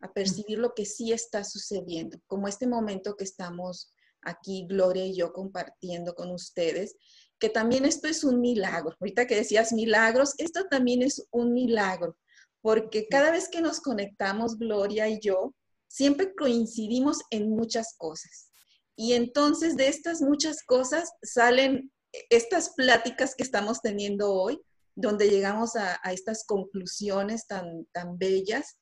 a 0.00 0.12
percibir 0.12 0.58
lo 0.58 0.74
que 0.74 0.84
sí 0.84 1.12
está 1.12 1.44
sucediendo, 1.44 2.18
como 2.26 2.48
este 2.48 2.66
momento 2.66 3.16
que 3.16 3.24
estamos 3.24 3.92
aquí, 4.22 4.66
Gloria 4.68 5.06
y 5.06 5.16
yo, 5.16 5.32
compartiendo 5.32 6.14
con 6.14 6.30
ustedes. 6.30 6.96
que 7.40 7.48
también 7.48 7.84
esto 7.84 8.08
es 8.08 8.24
un 8.24 8.40
milagro. 8.40 8.96
Ahorita 8.98 9.28
que 9.28 9.36
decías 9.36 9.72
milagros, 9.72 10.34
esto 10.38 10.64
también 10.68 11.02
es 11.02 11.24
un 11.30 11.52
milagro, 11.52 12.16
porque 12.60 13.06
cada 13.08 13.30
vez 13.30 13.48
que 13.48 13.60
nos 13.60 13.78
conectamos, 13.80 14.58
Gloria 14.58 15.08
y 15.08 15.20
yo, 15.20 15.54
siempre 15.86 16.34
coincidimos 16.34 17.20
en 17.30 17.50
muchas 17.50 17.94
cosas. 17.96 18.50
Y 18.96 19.12
entonces 19.12 19.76
de 19.76 19.86
estas 19.86 20.20
muchas 20.20 20.64
cosas 20.64 21.12
salen 21.22 21.92
estas 22.30 22.70
pláticas 22.70 23.36
que 23.36 23.44
estamos 23.44 23.80
teniendo 23.80 24.32
hoy, 24.32 24.60
donde 24.96 25.30
llegamos 25.30 25.76
a, 25.76 25.94
estas 26.10 26.44
conclusiones 26.44 27.46
tan, 27.46 27.86
tan 27.92 28.18
bellas 28.18 28.78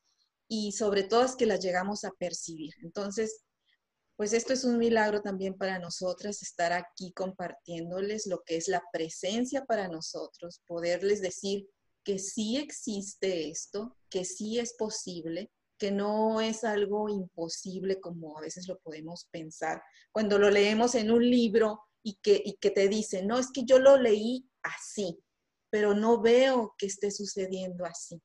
y 0.47 0.71
sobre 0.71 1.03
todo 1.03 1.23
es 1.23 1.35
que 1.35 1.45
las 1.45 1.59
llegamos 1.61 2.03
a 2.03 2.11
percibir. 2.11 2.73
Entonces, 2.81 3.43
pues 4.15 4.33
esto 4.33 4.53
es 4.53 4.63
un 4.63 4.77
milagro 4.77 5.21
también 5.21 5.55
para 5.55 5.77
nosotras, 5.77 6.41
estar 6.41 6.73
aquí 6.73 7.11
compartiéndoles 7.13 8.25
lo 8.25 8.41
que 8.43 8.57
es 8.57 8.67
la 8.67 8.81
presencia 8.91 9.65
para 9.65 9.87
nosotros, 9.87 10.61
poderles 10.65 11.21
decir 11.21 11.67
que 12.03 12.17
sí 12.17 12.57
existe 12.57 13.49
esto, 13.49 13.95
que 14.09 14.25
sí 14.25 14.57
es 14.59 14.73
posible, 14.73 15.51
que 15.77 15.91
no 15.91 16.41
es 16.41 16.63
algo 16.63 17.09
imposible 17.09 17.99
como 17.99 18.37
a 18.37 18.41
veces 18.41 18.67
lo 18.67 18.79
podemos 18.79 19.27
pensar. 19.29 19.83
Cuando 20.11 20.39
lo 20.39 20.49
leemos 20.49 20.95
en 20.95 21.11
un 21.11 21.29
libro 21.29 21.81
y 22.01 22.15
que, 22.15 22.41
y 22.43 22.57
que 22.57 22.71
te 22.71 22.87
dicen, 22.87 23.27
no, 23.27 23.37
es 23.37 23.51
que 23.51 23.65
yo 23.65 23.77
lo 23.77 23.97
leí 23.97 24.49
así, 24.63 25.19
pero 25.69 25.93
no 25.93 26.21
veo 26.21 26.73
que 26.77 26.87
esté 26.87 27.11
sucediendo 27.11 27.85
así. 27.85 28.19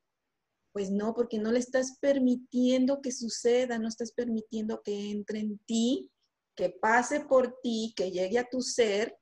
Pues 0.73 0.91
no, 0.91 1.15
porque 1.15 1.39
no 1.39 1.53
le 1.53 1.59
estás 1.59 1.99
permitiendo 2.01 3.01
que 3.03 3.13
suceda, 3.13 3.79
no 3.79 3.89
estás 3.89 4.13
permitiendo 4.13 4.83
que 4.83 5.11
entre 5.11 5.41
en 5.41 5.59
ti, 5.59 6.11
que 6.57 6.71
pase 6.71 7.21
por 7.21 7.59
ti, 7.63 7.93
que 7.97 8.11
llegue 8.11 8.39
a 8.39 8.49
tu 8.49 8.61
ser 8.63 9.19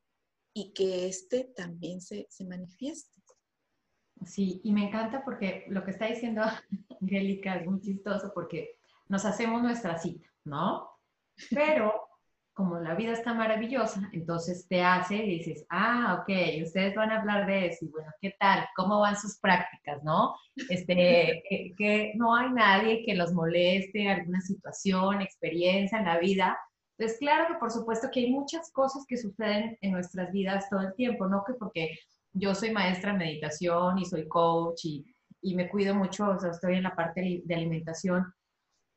y 0.55 0.73
que 0.73 1.09
éste 1.09 1.53
también 1.57 2.01
se, 2.01 2.27
se 2.31 2.45
manifieste. 2.45 3.21
Sí, 4.25 4.61
y 4.65 4.73
me 4.73 4.87
encanta 4.87 5.25
porque 5.25 5.65
lo 5.69 5.85
que 5.85 5.93
está 5.93 6.07
diciendo 6.07 6.43
Angélica 7.01 7.57
es 7.57 7.67
muy 7.67 7.81
chistoso 7.81 8.31
porque 8.35 8.79
nos 9.09 9.25
hacemos 9.25 9.63
nuestra 9.63 9.99
cita, 9.99 10.29
¿no? 10.45 10.89
Pero 11.51 12.10
como 12.61 12.79
la 12.79 12.95
vida 12.95 13.13
está 13.13 13.33
maravillosa, 13.33 14.11
entonces 14.13 14.69
te 14.69 14.83
hace 14.83 15.17
y 15.17 15.39
dices, 15.39 15.65
ah, 15.71 16.19
ok, 16.21 16.63
ustedes 16.63 16.95
van 16.95 17.11
a 17.11 17.21
hablar 17.21 17.47
de 17.47 17.69
eso, 17.69 17.87
y 17.87 17.89
bueno, 17.89 18.11
¿qué 18.21 18.37
tal? 18.39 18.67
¿Cómo 18.77 19.01
van 19.01 19.17
sus 19.17 19.39
prácticas, 19.39 20.03
no? 20.05 20.35
Este, 20.69 21.43
que, 21.79 22.13
no 22.17 22.37
hay 22.37 22.51
nadie 22.51 23.03
que 23.07 23.15
los 23.15 23.33
moleste, 23.33 24.11
alguna 24.11 24.43
situación, 24.43 25.23
experiencia 25.23 26.01
en 26.01 26.05
la 26.05 26.19
vida. 26.19 26.59
Pues 26.99 27.17
claro 27.19 27.47
que 27.49 27.59
por 27.59 27.71
supuesto 27.71 28.11
que 28.13 28.21
hay 28.21 28.31
muchas 28.31 28.71
cosas 28.73 29.07
que 29.09 29.17
suceden 29.17 29.79
en 29.81 29.93
nuestras 29.93 30.31
vidas 30.31 30.69
todo 30.69 30.83
el 30.83 30.95
tiempo, 30.95 31.27
no 31.27 31.43
que 31.47 31.55
porque 31.55 31.99
yo 32.35 32.55
soy 32.55 32.73
maestra 32.73 33.13
en 33.13 33.19
meditación 33.19 33.97
y 33.97 34.05
soy 34.05 34.29
coach 34.29 34.85
y, 34.85 35.07
y 35.41 35.55
me 35.55 35.71
cuido 35.71 35.95
mucho, 35.95 36.29
o 36.29 36.39
sea, 36.39 36.51
estoy 36.51 36.75
en 36.75 36.83
la 36.83 36.95
parte 36.95 37.41
de 37.43 37.55
alimentación, 37.55 38.35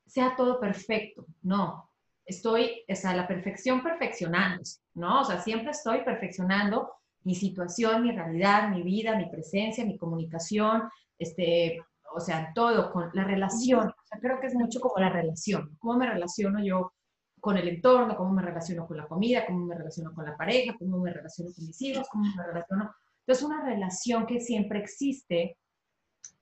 sea 0.05 0.35
todo 0.35 0.59
perfecto, 0.59 1.25
no, 1.41 1.89
estoy, 2.25 2.83
o 2.87 3.13
la 3.13 3.27
perfección 3.27 3.83
perfeccionando, 3.83 4.63
¿no? 4.93 5.21
O 5.21 5.25
sea, 5.25 5.39
siempre 5.41 5.71
estoy 5.71 6.03
perfeccionando 6.03 6.91
mi 7.23 7.35
situación, 7.35 8.03
mi 8.03 8.11
realidad, 8.11 8.69
mi 8.69 8.83
vida, 8.83 9.15
mi 9.15 9.29
presencia, 9.29 9.85
mi 9.85 9.97
comunicación, 9.97 10.83
este, 11.17 11.79
o 12.13 12.19
sea, 12.19 12.51
todo, 12.53 12.91
con 12.91 13.09
la 13.13 13.23
relación. 13.23 13.93
Creo 14.21 14.39
que 14.39 14.47
es 14.47 14.55
mucho 14.55 14.79
como 14.79 14.97
la 14.97 15.09
relación, 15.09 15.75
cómo 15.79 15.97
me 15.97 16.07
relaciono 16.07 16.63
yo 16.63 16.93
con 17.39 17.57
el 17.57 17.67
entorno, 17.67 18.15
cómo 18.15 18.31
me 18.31 18.41
relaciono 18.41 18.87
con 18.87 18.97
la 18.97 19.07
comida, 19.07 19.45
cómo 19.45 19.65
me 19.65 19.75
relaciono 19.75 20.13
con 20.13 20.25
la 20.25 20.37
pareja, 20.37 20.75
cómo 20.77 20.99
me 20.99 21.11
relaciono 21.11 21.51
con 21.53 21.65
mis 21.65 21.81
hijos, 21.81 22.07
cómo 22.09 22.25
me 22.35 22.43
relaciono. 22.45 22.93
Entonces, 23.19 23.43
una 23.43 23.65
relación 23.65 24.25
que 24.25 24.39
siempre 24.39 24.79
existe. 24.79 25.57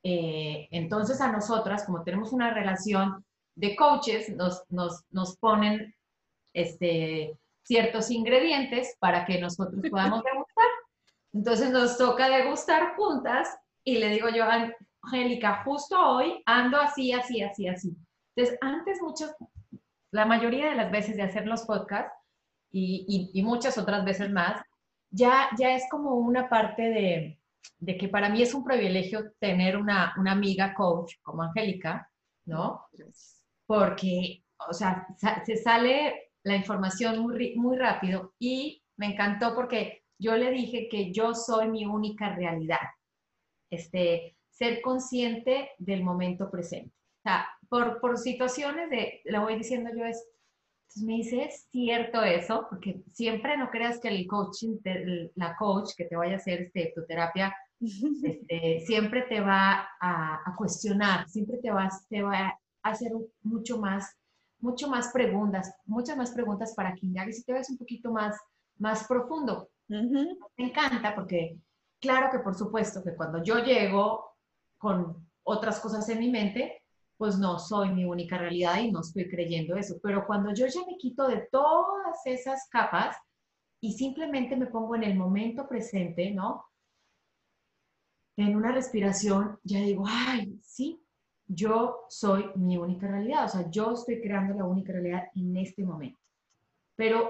Eh, 0.04 0.68
entonces, 0.72 1.22
a 1.22 1.32
nosotras, 1.32 1.86
como 1.86 2.04
tenemos 2.04 2.34
una 2.34 2.54
relación 2.54 3.26
de 3.62 3.76
coaches 3.76 4.28
nos, 4.36 4.64
nos, 4.70 5.06
nos 5.12 5.38
ponen 5.38 5.94
este, 6.52 7.38
ciertos 7.62 8.10
ingredientes 8.10 8.98
para 9.00 9.24
que 9.24 9.40
nosotros 9.40 9.80
podamos 9.88 10.24
degustar. 10.32 10.66
Entonces 11.32 11.70
nos 11.70 11.96
toca 11.96 12.28
degustar 12.28 12.96
juntas 12.96 13.56
y 13.84 14.00
le 14.00 14.10
digo 14.10 14.30
yo, 14.30 14.46
Angélica, 15.04 15.62
justo 15.64 15.96
hoy 15.96 16.42
ando 16.48 16.78
así, 16.78 17.14
así, 17.14 17.44
así, 17.44 17.68
así. 17.68 17.96
Entonces, 18.36 18.58
antes 18.62 19.00
muchas, 19.00 19.36
la 20.10 20.26
mayoría 20.26 20.72
de 20.72 20.76
las 20.76 20.92
veces 20.92 21.16
de 21.16 21.24
hacer 21.24 21.46
los 21.46 21.62
podcasts 21.62 22.14
y, 22.72 23.30
y, 23.32 23.44
muchas 23.44 23.78
otras 23.78 24.04
veces 24.04 24.32
más, 24.32 24.60
ya, 25.12 25.50
ya 25.58 25.76
es 25.76 25.84
como 25.92 26.16
una 26.16 26.50
parte 26.50 26.84
de, 26.84 27.40
de 27.78 27.98
que 27.98 28.08
para 28.08 28.30
mí 28.30 28.42
es 28.42 28.56
un 28.56 28.64
privilegio 28.64 29.34
tener 29.40 29.78
una, 29.78 30.16
una 30.18 30.32
amiga 30.32 30.74
coach 30.74 31.16
como 31.22 31.44
Angélica, 31.44 32.10
¿no? 32.46 32.88
Porque, 33.72 34.44
o 34.70 34.74
sea, 34.74 35.08
se 35.46 35.56
sale 35.56 36.32
la 36.44 36.58
información 36.58 37.20
muy, 37.20 37.56
muy 37.56 37.78
rápido 37.78 38.34
y 38.38 38.84
me 38.98 39.14
encantó 39.14 39.56
porque 39.56 40.04
yo 40.20 40.36
le 40.36 40.52
dije 40.52 40.90
que 40.90 41.14
yo 41.14 41.34
soy 41.34 41.70
mi 41.70 41.86
única 41.86 42.36
realidad. 42.36 42.82
Este, 43.70 44.36
ser 44.50 44.82
consciente 44.82 45.70
del 45.78 46.04
momento 46.04 46.52
presente. 46.52 46.94
O 47.20 47.30
sea, 47.30 47.48
por, 47.70 48.02
por 48.02 48.18
situaciones 48.18 48.90
de, 48.90 49.22
la 49.24 49.40
voy 49.40 49.56
diciendo 49.56 49.90
yo 49.96 50.04
es, 50.04 50.22
entonces 50.90 51.04
me 51.04 51.14
dice, 51.14 51.44
¿es 51.46 51.70
cierto 51.72 52.24
eso? 52.24 52.68
Porque 52.70 53.02
siempre 53.14 53.56
no 53.56 53.70
creas 53.70 54.02
que 54.02 54.10
el 54.10 54.28
coaching, 54.28 54.80
la 55.36 55.56
coach 55.56 55.92
que 55.96 56.04
te 56.04 56.18
vaya 56.18 56.34
a 56.34 56.38
hacer 56.38 56.64
este, 56.64 56.92
tu 56.94 57.06
terapia, 57.06 57.56
este, 57.80 58.82
siempre 58.86 59.22
te 59.22 59.40
va 59.40 59.88
a, 60.02 60.42
a, 60.46 60.56
cuestionar, 60.58 61.30
siempre 61.30 61.58
te 61.60 61.72
va, 61.72 61.88
te 62.10 62.22
va 62.22 62.54
hacer 62.84 63.12
mucho 63.44 63.78
más, 63.78 64.16
mucho 64.60 64.90
más 64.90 65.12
preguntas, 65.12 65.74
muchas 65.86 66.18
más 66.18 66.32
preguntas 66.32 66.74
para 66.76 66.94
que 66.94 67.06
indagues 67.06 67.40
y 67.40 67.44
te 67.44 67.54
ves 67.54 67.70
un 67.70 67.78
poquito 67.78 68.12
más, 68.12 68.38
más 68.78 69.08
profundo. 69.08 69.70
Me 69.88 70.38
encanta 70.58 71.14
porque, 71.16 71.58
claro 72.00 72.30
que 72.32 72.40
por 72.40 72.56
supuesto 72.56 73.04
que 73.04 73.16
cuando 73.16 73.44
yo 73.44 73.60
llego 73.60 74.36
con 74.78 75.28
otras 75.44 75.80
cosas 75.80 76.08
en 76.10 76.20
mi 76.20 76.30
mente, 76.30 76.82
pues 77.18 77.38
no 77.38 77.60
soy 77.60 77.90
mi 77.90 78.06
única 78.06 78.38
realidad 78.38 78.80
y 78.80 78.92
no 78.92 79.02
estoy 79.02 79.30
creyendo 79.30 79.76
eso. 79.76 80.00
Pero 80.02 80.26
cuando 80.26 80.54
yo 80.54 80.66
ya 80.68 80.82
me 80.88 80.98
quito 80.98 81.28
de 81.28 81.48
todas 81.52 82.26
esas 82.26 82.68
capas 82.70 83.18
y 83.80 83.94
simplemente 83.94 84.56
me 84.56 84.68
pongo 84.68 84.96
en 84.96 85.04
el 85.04 85.16
momento 85.16 85.68
presente, 85.68 86.32
¿no? 86.32 86.66
En 88.38 88.56
una 88.56 88.72
respiración, 88.72 89.60
ya 89.64 89.80
digo, 89.80 90.06
ay, 90.08 90.58
sí, 90.64 91.01
yo 91.54 92.06
soy 92.08 92.46
mi 92.56 92.78
única 92.78 93.08
realidad, 93.08 93.46
o 93.46 93.50
sea, 93.50 93.70
yo 93.70 93.92
estoy 93.92 94.22
creando 94.22 94.54
la 94.54 94.66
única 94.66 94.94
realidad 94.94 95.28
en 95.36 95.58
este 95.58 95.84
momento. 95.84 96.20
Pero 96.96 97.30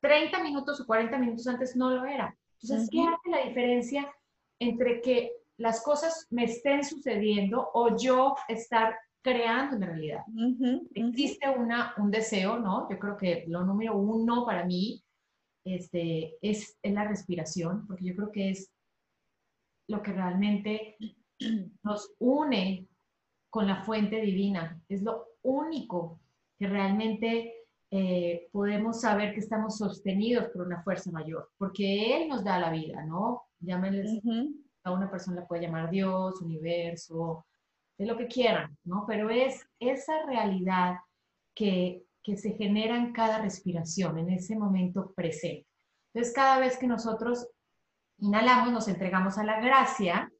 30 0.00 0.42
minutos 0.42 0.80
o 0.80 0.86
40 0.86 1.18
minutos 1.18 1.46
antes 1.46 1.74
no 1.74 1.90
lo 1.90 2.04
era. 2.04 2.36
Entonces, 2.60 2.88
¿qué 2.90 3.02
hace 3.02 3.30
la 3.30 3.48
diferencia 3.48 4.12
entre 4.58 5.00
que 5.00 5.32
las 5.56 5.82
cosas 5.82 6.26
me 6.30 6.44
estén 6.44 6.84
sucediendo 6.84 7.70
o 7.72 7.96
yo 7.96 8.34
estar 8.48 8.96
creando 9.22 9.76
una 9.76 9.86
realidad? 9.86 10.24
Existe 10.94 11.48
una, 11.48 11.94
un 11.96 12.10
deseo, 12.10 12.58
¿no? 12.58 12.88
Yo 12.90 12.98
creo 12.98 13.16
que 13.16 13.44
lo 13.48 13.64
número 13.64 13.96
uno 13.96 14.44
para 14.44 14.64
mí 14.64 15.02
este, 15.64 16.36
es, 16.42 16.78
es 16.82 16.92
la 16.92 17.08
respiración, 17.08 17.86
porque 17.86 18.04
yo 18.04 18.14
creo 18.14 18.30
que 18.30 18.50
es 18.50 18.70
lo 19.88 20.02
que 20.02 20.12
realmente 20.12 20.96
nos 21.82 22.12
une 22.18 22.86
con 23.50 23.66
la 23.66 23.84
fuente 23.84 24.20
divina. 24.20 24.80
Es 24.88 25.02
lo 25.02 25.26
único 25.42 26.20
que 26.58 26.66
realmente 26.66 27.54
eh, 27.90 28.48
podemos 28.52 29.00
saber 29.00 29.32
que 29.32 29.40
estamos 29.40 29.78
sostenidos 29.78 30.48
por 30.48 30.66
una 30.66 30.82
fuerza 30.82 31.10
mayor, 31.10 31.50
porque 31.56 32.16
Él 32.16 32.28
nos 32.28 32.42
da 32.42 32.58
la 32.58 32.70
vida, 32.70 33.04
¿no? 33.04 33.44
Llámenles, 33.60 34.22
a 34.84 34.92
una 34.92 35.10
persona 35.10 35.40
le 35.40 35.46
puede 35.46 35.62
llamar 35.62 35.90
Dios, 35.90 36.40
universo, 36.40 37.46
de 37.98 38.06
lo 38.06 38.16
que 38.16 38.26
quieran, 38.26 38.76
¿no? 38.84 39.04
Pero 39.06 39.30
es 39.30 39.66
esa 39.80 40.24
realidad 40.26 40.96
que, 41.54 42.04
que 42.22 42.36
se 42.36 42.52
genera 42.52 42.96
en 42.96 43.12
cada 43.12 43.40
respiración, 43.40 44.18
en 44.18 44.30
ese 44.30 44.56
momento 44.56 45.12
presente. 45.14 45.66
Entonces, 46.12 46.34
cada 46.34 46.58
vez 46.58 46.78
que 46.78 46.86
nosotros 46.86 47.48
inhalamos, 48.18 48.72
nos 48.72 48.88
entregamos 48.88 49.38
a 49.38 49.44
la 49.44 49.60
gracia, 49.60 50.32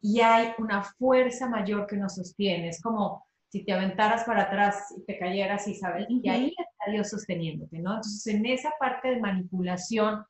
y 0.00 0.20
hay 0.20 0.52
una 0.58 0.82
fuerza 0.82 1.48
mayor 1.48 1.86
que 1.86 1.96
nos 1.96 2.14
sostiene. 2.14 2.68
Es 2.68 2.80
como 2.82 3.26
si 3.48 3.64
te 3.64 3.72
aventaras 3.72 4.24
para 4.24 4.42
atrás 4.42 4.94
y 4.96 5.04
te 5.04 5.18
cayeras 5.18 5.66
y 5.68 5.74
sabes, 5.74 6.06
y 6.08 6.28
ahí 6.28 6.54
está 6.56 6.90
Dios 6.90 7.10
sosteniéndote, 7.10 7.78
¿no? 7.80 7.96
Entonces, 7.96 8.34
en 8.34 8.46
esa 8.46 8.72
parte 8.78 9.08
de 9.10 9.20
manipulación, 9.20 10.24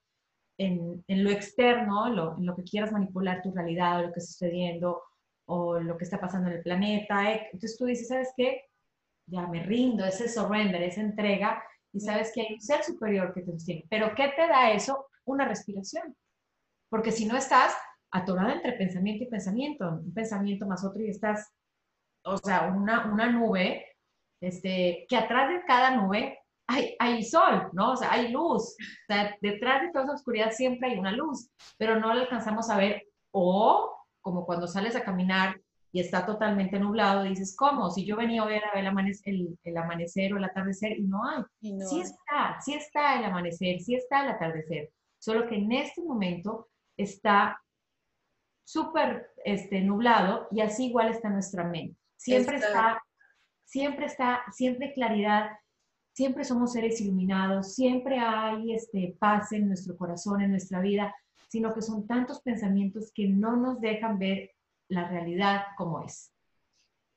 en, 0.58 1.04
en 1.06 1.24
lo 1.24 1.30
externo, 1.30 2.08
lo, 2.10 2.36
en 2.38 2.46
lo 2.46 2.56
que 2.56 2.64
quieras 2.64 2.92
manipular 2.92 3.42
tu 3.42 3.52
realidad, 3.52 4.00
o 4.00 4.02
lo 4.06 4.12
que 4.12 4.20
está 4.20 4.32
sucediendo, 4.32 5.02
o 5.46 5.78
lo 5.80 5.96
que 5.96 6.04
está 6.04 6.20
pasando 6.20 6.48
en 6.50 6.56
el 6.56 6.62
planeta, 6.62 7.32
eh, 7.32 7.48
entonces 7.52 7.76
tú 7.78 7.86
dices, 7.86 8.08
¿sabes 8.08 8.32
qué? 8.36 8.62
Ya 9.26 9.46
me 9.46 9.62
rindo, 9.62 10.04
ese 10.04 10.28
surrender, 10.28 10.82
esa 10.82 11.00
entrega, 11.02 11.62
y 11.92 12.00
sabes 12.00 12.32
que 12.32 12.42
hay 12.42 12.54
un 12.54 12.60
ser 12.60 12.82
superior 12.84 13.32
que 13.34 13.42
te 13.42 13.52
sostiene. 13.52 13.84
Pero 13.90 14.14
¿qué 14.14 14.28
te 14.36 14.46
da 14.48 14.72
eso? 14.72 15.06
Una 15.24 15.46
respiración. 15.46 16.16
porque 16.88 17.12
si 17.12 17.26
no 17.26 17.36
estás 17.36 17.74
atorada 18.10 18.54
entre 18.54 18.72
pensamiento 18.72 19.24
y 19.24 19.28
pensamiento, 19.28 19.88
un 19.88 20.12
pensamiento 20.12 20.66
más 20.66 20.84
otro 20.84 21.02
y 21.02 21.10
estás, 21.10 21.52
o 22.24 22.36
sea, 22.38 22.72
una, 22.74 23.12
una 23.12 23.30
nube, 23.30 23.86
este, 24.42 25.06
que 25.08 25.16
atrás 25.16 25.50
de 25.50 25.64
cada 25.66 25.96
nube 25.96 26.38
hay, 26.66 26.94
hay, 26.98 27.22
sol, 27.24 27.68
¿no? 27.72 27.92
O 27.92 27.96
sea, 27.96 28.12
hay 28.12 28.30
luz. 28.30 28.62
O 28.62 29.06
sea, 29.08 29.36
detrás 29.40 29.82
de 29.82 29.90
toda 29.90 30.04
esa 30.04 30.14
oscuridad 30.14 30.52
siempre 30.52 30.90
hay 30.90 30.98
una 30.98 31.12
luz, 31.12 31.50
pero 31.78 31.98
no 31.98 32.14
la 32.14 32.22
alcanzamos 32.22 32.70
a 32.70 32.76
ver. 32.76 33.02
O 33.32 33.92
como 34.20 34.46
cuando 34.46 34.66
sales 34.66 34.94
a 34.96 35.02
caminar 35.02 35.60
y 35.92 36.00
está 36.00 36.24
totalmente 36.24 36.78
nublado, 36.78 37.24
dices, 37.24 37.56
¿cómo? 37.56 37.90
Si 37.90 38.04
yo 38.04 38.16
venía 38.16 38.42
a 38.42 38.46
ver 38.46 38.62
el, 38.74 38.86
amanecer, 38.86 39.34
el, 39.64 39.76
amanecer 39.76 40.32
o 40.32 40.36
el 40.36 40.44
atardecer 40.44 40.98
y 40.98 41.02
no 41.02 41.24
hay. 41.24 41.42
Sí 41.60 42.00
está, 42.00 42.60
sí 42.60 42.74
está 42.74 43.18
el 43.18 43.24
amanecer, 43.24 43.80
sí 43.80 43.96
está 43.96 44.22
el 44.22 44.30
atardecer. 44.30 44.90
Solo 45.18 45.48
que 45.48 45.56
en 45.56 45.72
este 45.72 46.02
momento 46.02 46.68
está 46.96 47.60
súper 48.64 49.30
este, 49.44 49.80
nublado 49.80 50.48
y 50.50 50.60
así 50.60 50.86
igual 50.86 51.10
está 51.10 51.28
nuestra 51.28 51.64
mente. 51.64 51.96
Siempre 52.16 52.56
está, 52.56 53.02
siempre 53.64 54.06
está, 54.06 54.42
siempre 54.52 54.92
claridad, 54.92 55.50
siempre 56.12 56.44
somos 56.44 56.72
seres 56.72 57.00
iluminados, 57.00 57.74
siempre 57.74 58.18
hay 58.18 58.74
este, 58.74 59.16
paz 59.18 59.52
en 59.52 59.68
nuestro 59.68 59.96
corazón, 59.96 60.42
en 60.42 60.50
nuestra 60.50 60.80
vida, 60.80 61.14
sino 61.48 61.72
que 61.74 61.82
son 61.82 62.06
tantos 62.06 62.42
pensamientos 62.42 63.10
que 63.14 63.26
no 63.26 63.56
nos 63.56 63.80
dejan 63.80 64.18
ver 64.18 64.50
la 64.88 65.08
realidad 65.08 65.62
como 65.76 66.04
es. 66.04 66.32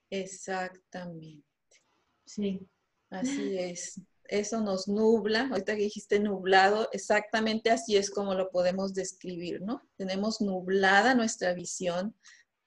Exactamente. 0.10 1.43
Sí. 2.25 2.67
Así 3.10 3.58
es. 3.58 4.01
Eso 4.34 4.62
nos 4.62 4.88
nubla, 4.88 5.48
ahorita 5.52 5.76
que 5.76 5.84
dijiste 5.84 6.19
nublado, 6.19 6.89
exactamente 6.91 7.69
así 7.69 7.98
es 7.98 8.10
como 8.10 8.34
lo 8.34 8.50
podemos 8.50 8.96
describir, 8.96 9.62
¿no? 9.62 9.88
Tenemos 9.96 10.41
nublada 10.41 11.13
nuestra 11.13 11.54
visión, 11.54 12.15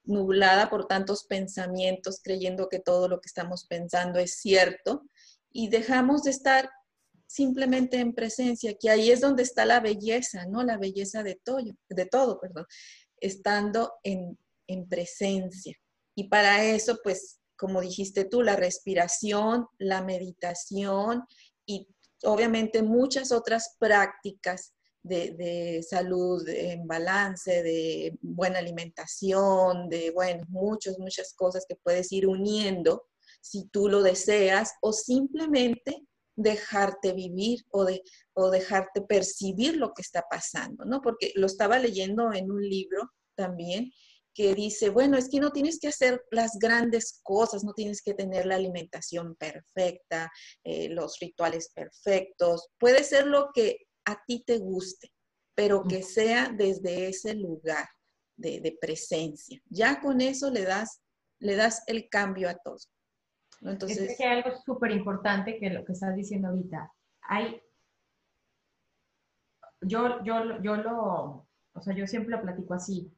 nublada 0.04 0.70
por 0.70 0.86
tantos 0.86 1.24
pensamientos, 1.24 2.20
creyendo 2.22 2.68
que 2.68 2.78
todo 2.78 3.08
lo 3.08 3.20
que 3.20 3.26
estamos 3.26 3.66
pensando 3.66 4.20
es 4.20 4.36
cierto, 4.36 5.08
y 5.50 5.68
dejamos 5.68 6.22
de 6.22 6.30
estar 6.30 6.70
simplemente 7.26 7.98
en 7.98 8.14
presencia, 8.14 8.76
que 8.78 8.88
ahí 8.88 9.10
es 9.10 9.20
donde 9.20 9.42
está 9.42 9.64
la 9.64 9.80
belleza, 9.80 10.46
¿no? 10.46 10.62
La 10.62 10.78
belleza 10.78 11.24
de 11.24 11.34
todo, 11.34 11.58
de 11.88 12.06
todo, 12.06 12.38
perdón, 12.38 12.66
estando 13.20 13.92
en, 14.04 14.38
en 14.68 14.88
presencia. 14.88 15.74
Y 16.14 16.28
para 16.28 16.62
eso, 16.62 17.00
pues, 17.02 17.40
como 17.56 17.80
dijiste 17.80 18.24
tú, 18.24 18.42
la 18.42 18.54
respiración, 18.54 19.66
la 19.78 20.02
meditación 20.02 21.24
y 21.66 21.88
obviamente 22.22 22.82
muchas 22.82 23.32
otras 23.32 23.76
prácticas 23.78 24.72
de, 25.02 25.84
salud 25.88 26.46
en 26.48 26.86
balance, 26.86 27.62
de 27.62 28.18
buena 28.20 28.58
alimentación, 28.58 29.88
de, 29.88 30.10
bueno, 30.10 30.44
muchas, 30.48 30.98
muchas 30.98 31.32
cosas 31.34 31.64
que 31.68 31.76
puedes 31.76 32.10
ir 32.12 32.26
uniendo 32.26 33.04
si 33.40 33.68
tú 33.68 33.88
lo 33.88 34.02
deseas 34.02 34.72
o 34.80 34.92
simplemente 34.92 36.02
dejarte 36.34 37.12
vivir 37.12 37.64
o, 37.70 37.84
de, 37.84 38.02
o 38.34 38.50
dejarte 38.50 39.02
percibir 39.02 39.76
lo 39.76 39.94
que 39.94 40.02
está 40.02 40.24
pasando, 40.28 40.84
¿no? 40.84 41.00
Porque 41.00 41.32
lo 41.36 41.46
estaba 41.46 41.78
leyendo 41.78 42.32
en 42.32 42.50
un 42.50 42.62
libro 42.62 43.10
también 43.36 43.92
que 44.36 44.54
dice, 44.54 44.90
bueno, 44.90 45.16
es 45.16 45.30
que 45.30 45.40
no 45.40 45.50
tienes 45.50 45.80
que 45.80 45.88
hacer 45.88 46.22
las 46.30 46.58
grandes 46.60 47.20
cosas, 47.22 47.64
no 47.64 47.72
tienes 47.72 48.02
que 48.02 48.12
tener 48.12 48.44
la 48.44 48.56
alimentación 48.56 49.34
perfecta, 49.34 50.30
eh, 50.62 50.90
los 50.90 51.18
rituales 51.18 51.72
perfectos, 51.74 52.68
puede 52.78 53.02
ser 53.02 53.26
lo 53.26 53.48
que 53.54 53.86
a 54.04 54.22
ti 54.26 54.44
te 54.46 54.58
guste, 54.58 55.10
pero 55.54 55.84
que 55.84 56.02
sea 56.02 56.50
desde 56.54 57.08
ese 57.08 57.34
lugar 57.34 57.88
de, 58.36 58.76
presencia. 58.78 59.58
Ya 59.70 60.00
con 60.02 60.20
eso 60.20 60.50
le 60.50 60.64
das, 60.64 61.00
le 61.38 61.56
das 61.56 61.82
el 61.86 62.10
cambio 62.10 62.50
a 62.50 62.56
todo. 62.56 62.76
Entonces, 63.62 64.10
es 64.10 64.18
que 64.18 64.24
hay 64.24 64.42
algo 64.42 64.60
súper 64.66 64.90
importante 64.90 65.58
que 65.58 65.70
lo 65.70 65.82
que 65.82 65.92
estás 65.92 66.14
diciendo 66.14 66.48
ahorita. 66.48 66.92
Hay, 67.22 67.62
yo, 69.80 70.22
yo, 70.24 70.60
yo 70.62 70.76
lo, 70.76 71.48
o 71.72 71.80
sea, 71.80 71.94
yo 71.94 72.06
siempre 72.06 72.36
lo 72.36 72.42
platico 72.42 72.74
así 72.74 73.10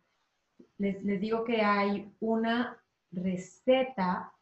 les, 0.78 1.20
digo 1.20 1.44
que 1.44 1.60
hay 1.62 2.10
una 2.20 2.76
receta 3.10 4.32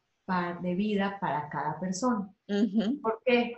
de 0.60 0.74
vida 0.74 1.18
para 1.20 1.48
cada 1.48 1.78
persona. 1.78 2.28
¿Por 3.00 3.20
qué? 3.24 3.56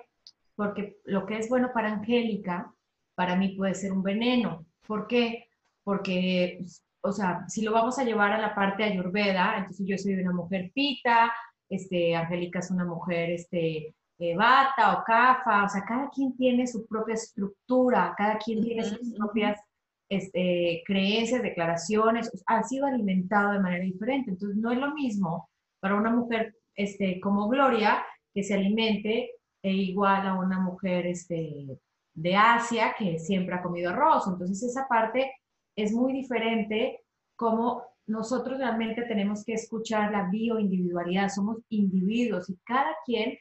Porque 0.55 0.99
lo 1.05 1.25
que 1.25 1.39
es 1.39 1.49
bueno 1.49 1.71
para 1.73 1.93
Angélica, 1.93 2.73
para 3.15 3.37
mí 3.37 3.57
puede 3.57 3.75
ser 3.75 3.93
un 3.93 4.03
veneno. 4.03 4.67
¿Por 4.87 5.07
qué? 5.07 5.49
Porque, 5.83 6.61
o 7.01 7.13
sea, 7.13 7.49
si 7.49 7.63
lo 7.63 7.73
vamos 7.73 7.99
a 7.99 8.05
llevar 8.05 8.33
a 8.33 8.41
la 8.41 8.55
parte 8.55 8.85
ayurveda, 8.85 9.57
entonces 9.57 9.87
yo 9.87 9.97
soy 9.97 10.15
una 10.15 10.33
mujer 10.33 10.71
pita, 10.75 11.33
este, 11.71 12.15
Angélica 12.15 12.59
es 12.59 12.71
una 12.71 12.85
mujer 12.85 13.31
este, 13.31 13.95
eh, 14.19 14.37
bata 14.37 14.99
o 14.99 15.05
cafa, 15.05 15.65
o 15.65 15.69
sea, 15.69 15.85
cada 15.85 16.11
quien 16.11 16.37
tiene 16.37 16.67
su 16.67 16.87
propia 16.87 17.15
estructura, 17.15 18.15
cada 18.17 18.37
quien 18.39 18.63
tiene 18.63 18.85
sus 18.85 19.15
propias 19.15 19.61
este, 20.09 20.83
creencias, 20.87 21.43
declaraciones, 21.43 22.31
ha 22.47 22.63
sido 22.63 22.87
alimentado 22.87 23.53
de 23.53 23.61
manera 23.61 23.85
diferente. 23.85 24.31
Entonces, 24.31 24.57
no 24.57 24.73
es 24.73 24.79
lo 24.79 24.95
mismo 24.95 25.49
para 25.81 25.97
una 25.97 26.11
mujer 26.11 26.55
este, 26.75 27.21
como 27.21 27.49
Gloria 27.49 28.05
que 28.33 28.43
se 28.43 28.55
alimente 28.55 29.33
e 29.63 29.73
igual 29.73 30.27
a 30.27 30.39
una 30.39 30.61
mujer 30.61 31.07
este, 31.07 31.79
de 32.15 32.37
Asia 32.37 32.95
que 32.99 33.19
siempre 33.19 33.55
ha 33.55 33.63
comido 33.63 33.91
arroz. 33.91 34.27
Entonces, 34.27 34.63
esa 34.63 34.87
parte 34.89 35.33
es 35.77 35.93
muy 35.93 36.13
diferente 36.13 37.03
como 37.37 37.83
nosotros 38.07 38.59
realmente 38.59 39.03
tenemos 39.03 39.45
que 39.45 39.53
escuchar 39.53 40.11
la 40.11 40.29
bioindividualidad. 40.31 41.29
Somos 41.29 41.59
individuos 41.69 42.49
y 42.49 42.57
cada 42.65 42.97
quien 43.05 43.39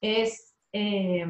es, 0.00 0.54
eh, 0.72 1.24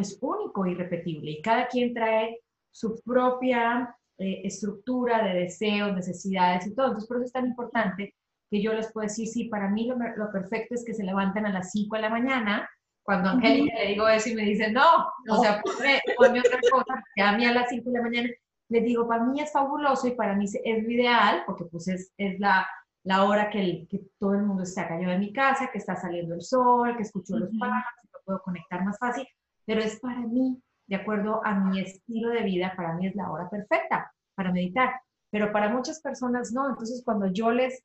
es 0.00 0.18
único 0.20 0.66
y 0.66 0.74
repetible 0.74 1.32
y 1.32 1.42
cada 1.42 1.68
quien 1.68 1.92
trae 1.92 2.40
su 2.72 3.00
propia 3.04 3.94
eh, 4.20 4.42
estructura 4.44 5.24
de 5.24 5.40
deseos, 5.40 5.94
necesidades 5.94 6.66
y 6.66 6.74
todo. 6.74 6.88
Entonces, 6.88 7.08
por 7.08 7.16
eso 7.16 7.26
es 7.26 7.32
tan 7.32 7.46
importante 7.46 8.14
que 8.50 8.62
yo 8.62 8.74
les 8.74 8.92
puedo 8.92 9.06
decir, 9.06 9.26
sí, 9.26 9.44
para 9.44 9.70
mí 9.70 9.88
lo, 9.88 10.30
perfecto 10.30 10.74
es 10.74 10.84
que 10.84 10.92
se 10.92 11.04
levanten 11.04 11.46
a 11.46 11.52
las 11.52 11.70
5 11.70 11.96
de 11.96 12.02
la 12.02 12.10
mañana. 12.10 12.68
Cuando 13.02 13.30
a 13.30 13.32
Angélica 13.32 13.78
le 13.78 13.88
digo 13.88 14.06
eso 14.08 14.28
y 14.28 14.34
me 14.34 14.42
dice, 14.42 14.70
no, 14.70 15.06
o 15.30 15.42
sea, 15.42 15.62
ponme 15.62 16.40
otra 16.40 16.58
cosa, 16.70 17.02
que 17.14 17.22
a 17.22 17.32
mí 17.32 17.46
a 17.46 17.52
las 17.52 17.70
5 17.70 17.90
de 17.90 17.96
la 17.96 18.02
mañana, 18.02 18.28
le 18.68 18.80
digo, 18.82 19.08
para 19.08 19.24
mí 19.24 19.40
es 19.40 19.50
fabuloso 19.50 20.06
y 20.06 20.12
para 20.12 20.34
mí 20.34 20.44
es 20.44 20.82
lo 20.82 20.90
ideal, 20.90 21.42
porque 21.46 21.64
pues 21.64 21.88
es, 21.88 22.12
es 22.18 22.38
la, 22.38 22.68
la 23.04 23.24
hora 23.24 23.48
que, 23.48 23.60
el, 23.60 23.88
que 23.88 24.02
todo 24.18 24.34
el 24.34 24.42
mundo 24.42 24.64
está 24.64 24.86
callado 24.86 25.12
en 25.12 25.20
mi 25.20 25.32
casa, 25.32 25.70
que 25.72 25.78
está 25.78 25.96
saliendo 25.96 26.34
el 26.34 26.42
sol, 26.42 26.94
que 26.96 27.04
escucho 27.04 27.38
los 27.38 27.50
pájaros, 27.58 28.00
que 28.02 28.18
puedo 28.24 28.42
conectar 28.42 28.84
más 28.84 28.98
fácil, 28.98 29.26
pero 29.64 29.80
es 29.80 29.98
para 29.98 30.20
mí, 30.20 30.62
de 30.90 30.96
acuerdo 30.96 31.40
a 31.44 31.54
mi 31.54 31.80
estilo 31.80 32.30
de 32.30 32.42
vida, 32.42 32.74
para 32.76 32.94
mí 32.94 33.06
es 33.06 33.14
la 33.14 33.30
hora 33.30 33.48
perfecta 33.48 34.12
para 34.34 34.50
meditar, 34.50 35.00
pero 35.30 35.52
para 35.52 35.68
muchas 35.68 36.00
personas 36.00 36.52
no. 36.52 36.68
Entonces, 36.68 37.02
cuando 37.04 37.28
yo 37.28 37.52
les, 37.52 37.84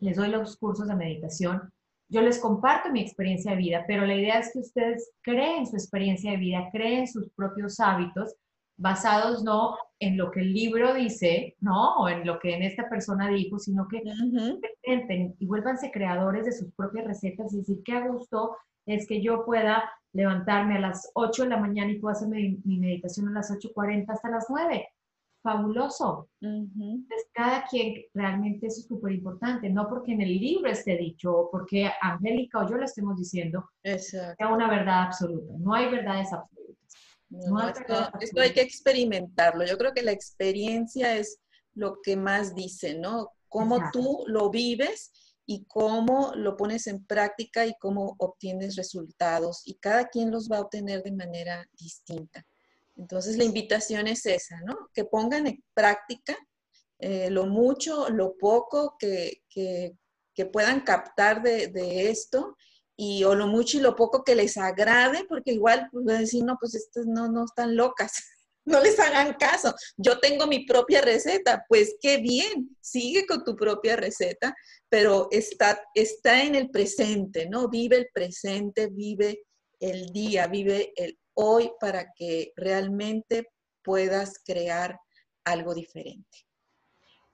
les 0.00 0.16
doy 0.16 0.28
los 0.28 0.56
cursos 0.56 0.88
de 0.88 0.96
meditación, 0.96 1.72
yo 2.08 2.22
les 2.22 2.40
comparto 2.40 2.90
mi 2.90 3.00
experiencia 3.00 3.52
de 3.52 3.58
vida, 3.58 3.84
pero 3.86 4.04
la 4.04 4.16
idea 4.16 4.40
es 4.40 4.52
que 4.52 4.58
ustedes 4.58 5.12
creen 5.22 5.66
su 5.66 5.76
experiencia 5.76 6.32
de 6.32 6.36
vida, 6.36 6.68
creen 6.72 7.06
sus 7.06 7.30
propios 7.30 7.78
hábitos, 7.78 8.34
basados 8.76 9.44
no 9.44 9.78
en 10.00 10.16
lo 10.16 10.32
que 10.32 10.40
el 10.40 10.52
libro 10.52 10.92
dice, 10.92 11.54
¿no? 11.60 11.94
O 11.98 12.08
en 12.08 12.26
lo 12.26 12.40
que 12.40 12.56
en 12.56 12.64
esta 12.64 12.88
persona 12.88 13.28
dijo, 13.28 13.60
sino 13.60 13.86
que 13.86 13.98
uh 13.98 14.60
y 15.38 15.46
vuélvanse 15.46 15.92
creadores 15.92 16.46
de 16.46 16.52
sus 16.52 16.72
propias 16.72 17.06
recetas 17.06 17.54
y 17.54 17.58
decir, 17.58 17.80
qué 17.84 17.92
a 17.92 18.08
gusto 18.08 18.56
es 18.86 19.06
que 19.06 19.22
yo 19.22 19.44
pueda 19.46 19.90
levantarme 20.14 20.76
a 20.76 20.80
las 20.80 21.10
8 21.14 21.42
de 21.42 21.48
la 21.50 21.58
mañana 21.58 21.90
y 21.92 21.98
pueda 21.98 22.14
hacer 22.14 22.28
mi, 22.28 22.58
meditación 22.64 23.28
a 23.28 23.32
las 23.32 23.50
8.40 23.50 24.06
hasta 24.08 24.30
las 24.30 24.46
9. 24.48 24.88
Fabuloso. 25.42 26.30
Entonces, 26.40 27.28
cada 27.34 27.66
quien 27.66 28.04
realmente 28.14 28.68
eso 28.68 28.80
es 28.80 28.86
súper 28.86 29.12
importante, 29.12 29.68
no 29.68 29.86
porque 29.88 30.12
en 30.12 30.22
el 30.22 30.38
libro 30.38 30.70
esté 30.70 30.96
dicho 30.96 31.36
o 31.36 31.50
porque 31.50 31.90
Angélica 32.00 32.60
o 32.60 32.70
yo 32.70 32.76
lo 32.76 32.84
estemos 32.84 33.18
diciendo, 33.18 33.68
sea 33.82 34.48
una 34.50 34.70
verdad 34.70 35.02
absoluta. 35.02 35.52
No 35.58 35.74
hay 35.74 35.90
verdades 35.90 36.32
absolutas. 36.32 38.16
esto, 38.20 38.40
hay 38.40 38.52
que 38.54 38.62
experimentarlo. 38.62 39.66
Yo 39.66 39.76
creo 39.76 39.92
que 39.92 40.02
la 40.02 40.12
experiencia 40.12 41.16
es 41.16 41.40
lo 41.74 41.98
que 42.02 42.16
más 42.16 42.54
dice, 42.54 42.98
¿no? 42.98 43.30
Cómo 43.48 43.90
tú 43.92 44.24
lo 44.26 44.48
vives 44.48 45.12
y 45.46 45.64
cómo 45.66 46.32
lo 46.34 46.56
pones 46.56 46.86
en 46.86 47.04
práctica 47.04 47.66
y 47.66 47.74
cómo 47.78 48.16
obtienes 48.18 48.76
resultados. 48.76 49.62
Y 49.66 49.74
cada 49.74 50.08
quien 50.08 50.30
los 50.30 50.48
va 50.50 50.58
a 50.58 50.62
obtener 50.62 51.02
de 51.02 51.12
manera 51.12 51.68
distinta. 51.78 52.46
Entonces 52.96 53.36
la 53.36 53.44
invitación 53.44 54.06
es 54.06 54.24
esa, 54.26 54.60
¿no? 54.60 54.88
Que 54.94 55.04
pongan 55.04 55.46
en 55.46 55.62
práctica 55.74 56.36
eh, 56.98 57.28
lo 57.28 57.46
mucho, 57.46 58.08
lo 58.08 58.36
poco 58.38 58.96
que, 58.98 59.42
puedan 60.52 60.80
captar 60.80 61.42
de, 61.42 62.10
esto 62.10 62.56
y 62.96 63.24
o 63.24 63.34
lo 63.34 63.46
mucho 63.46 63.78
y 63.78 63.80
lo 63.80 63.96
poco 63.96 64.24
que 64.24 64.34
les 64.34 64.56
agrade, 64.56 65.24
porque 65.28 65.52
igual 65.52 65.88
pues, 65.90 66.06
decir, 66.06 66.44
no, 66.44 66.56
pues 66.58 66.74
estas 66.74 67.06
no, 67.06 67.28
no 67.28 67.44
están 67.44 67.76
locas. 67.76 68.12
No 68.64 68.80
les 68.80 68.98
hagan 68.98 69.34
caso. 69.34 69.74
Yo 69.96 70.18
tengo 70.20 70.46
mi 70.46 70.64
propia 70.64 71.00
receta, 71.00 71.64
pues 71.68 71.96
qué 72.00 72.18
bien, 72.18 72.76
sigue 72.80 73.26
con 73.26 73.44
tu 73.44 73.56
propia 73.56 73.96
receta, 73.96 74.54
pero 74.88 75.28
está, 75.30 75.80
está 75.94 76.42
en 76.42 76.54
el 76.54 76.70
presente, 76.70 77.48
¿no? 77.48 77.68
Vive 77.68 77.96
el 77.96 78.08
presente, 78.12 78.88
vive 78.88 79.42
el 79.80 80.06
día, 80.06 80.46
vive 80.46 80.92
el 80.96 81.18
hoy 81.34 81.72
para 81.80 82.12
que 82.14 82.52
realmente 82.56 83.48
puedas 83.82 84.38
crear 84.44 84.98
algo 85.44 85.74
diferente. 85.74 86.38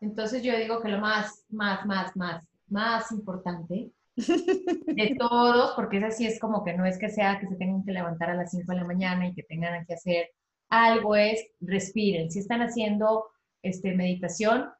Entonces 0.00 0.42
yo 0.42 0.56
digo 0.56 0.80
que 0.80 0.88
lo 0.88 0.98
más, 0.98 1.44
más, 1.50 1.84
más, 1.86 2.16
más, 2.16 2.42
más 2.68 3.12
importante 3.12 3.92
de 4.16 5.16
todos, 5.18 5.74
porque 5.76 5.98
es 5.98 6.04
así, 6.04 6.26
es 6.26 6.40
como 6.40 6.64
que 6.64 6.72
no 6.72 6.86
es 6.86 6.98
que 6.98 7.10
sea 7.10 7.38
que 7.38 7.46
se 7.46 7.56
tengan 7.56 7.84
que 7.84 7.92
levantar 7.92 8.30
a 8.30 8.34
las 8.34 8.50
5 8.50 8.72
de 8.72 8.78
la 8.78 8.84
mañana 8.84 9.28
y 9.28 9.34
que 9.34 9.42
tengan 9.42 9.84
que 9.84 9.94
hacer 9.94 10.30
algo, 10.70 11.16
es 11.16 11.46
respiren. 11.61 12.30
Si 12.30 12.38
están 12.38 12.62
haciendo 12.62 13.26
este, 13.62 13.94
meditación, 13.94 14.70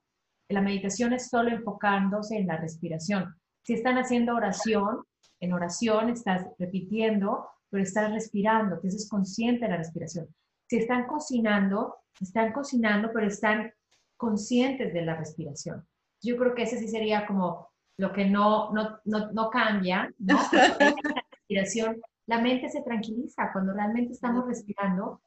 la 0.49 0.63
meditación 0.63 1.13
es 1.13 1.29
solo 1.29 1.51
enfocándose 1.51 2.37
en 2.37 2.47
la 2.47 2.57
respiración. 2.57 3.35
Si 3.65 3.75
están 3.75 3.99
haciendo 3.99 4.35
oración, 4.35 5.05
en 5.41 5.53
oración 5.53 6.11
estás 6.11 6.47
repitiendo, 6.59 7.47
pero 7.69 7.83
estás 7.83 8.13
respirando, 8.13 8.77
entonces 8.77 9.09
consciente 9.09 9.65
de 9.65 9.71
la 9.71 9.77
respiración. 9.79 10.29
Si 10.69 10.77
están 10.77 11.07
cocinando, 11.07 11.97
están 12.21 12.53
cocinando, 12.53 13.11
pero 13.13 13.27
están 13.27 13.73
conscientes 14.17 14.93
de 14.93 15.03
la 15.03 15.17
respiración. 15.17 15.87
Yo 16.23 16.37
creo 16.37 16.55
que 16.55 16.65
ese 16.65 16.79
sí 16.79 16.89
sería 16.89 17.27
como 17.27 17.71
lo 17.97 18.13
que 18.13 18.27
no, 18.27 18.73
no, 18.73 18.99
no, 19.05 19.33
no 19.33 19.51
cambia, 19.51 20.13
¿no? 20.19 20.39
la 20.53 21.25
respiración, 21.31 22.01
la 22.27 22.41
mente 22.41 22.69
se 22.69 22.83
tranquiliza 22.83 23.51
cuando 23.53 23.73
realmente 23.73 24.13
estamos 24.13 24.47
respirando. 24.47 25.23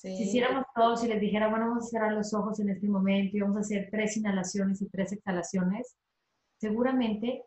Si 0.00 0.22
hiciéramos 0.22 0.64
todos 0.76 1.02
y 1.02 1.08
les 1.08 1.20
dijera, 1.20 1.48
bueno, 1.48 1.68
vamos 1.68 1.86
a 1.86 1.88
cerrar 1.88 2.12
los 2.12 2.32
ojos 2.32 2.60
en 2.60 2.68
este 2.68 2.88
momento 2.88 3.36
y 3.36 3.40
vamos 3.40 3.56
a 3.56 3.60
hacer 3.60 3.88
tres 3.90 4.16
inhalaciones 4.16 4.80
y 4.80 4.88
tres 4.88 5.12
exhalaciones, 5.12 5.96
seguramente 6.56 7.42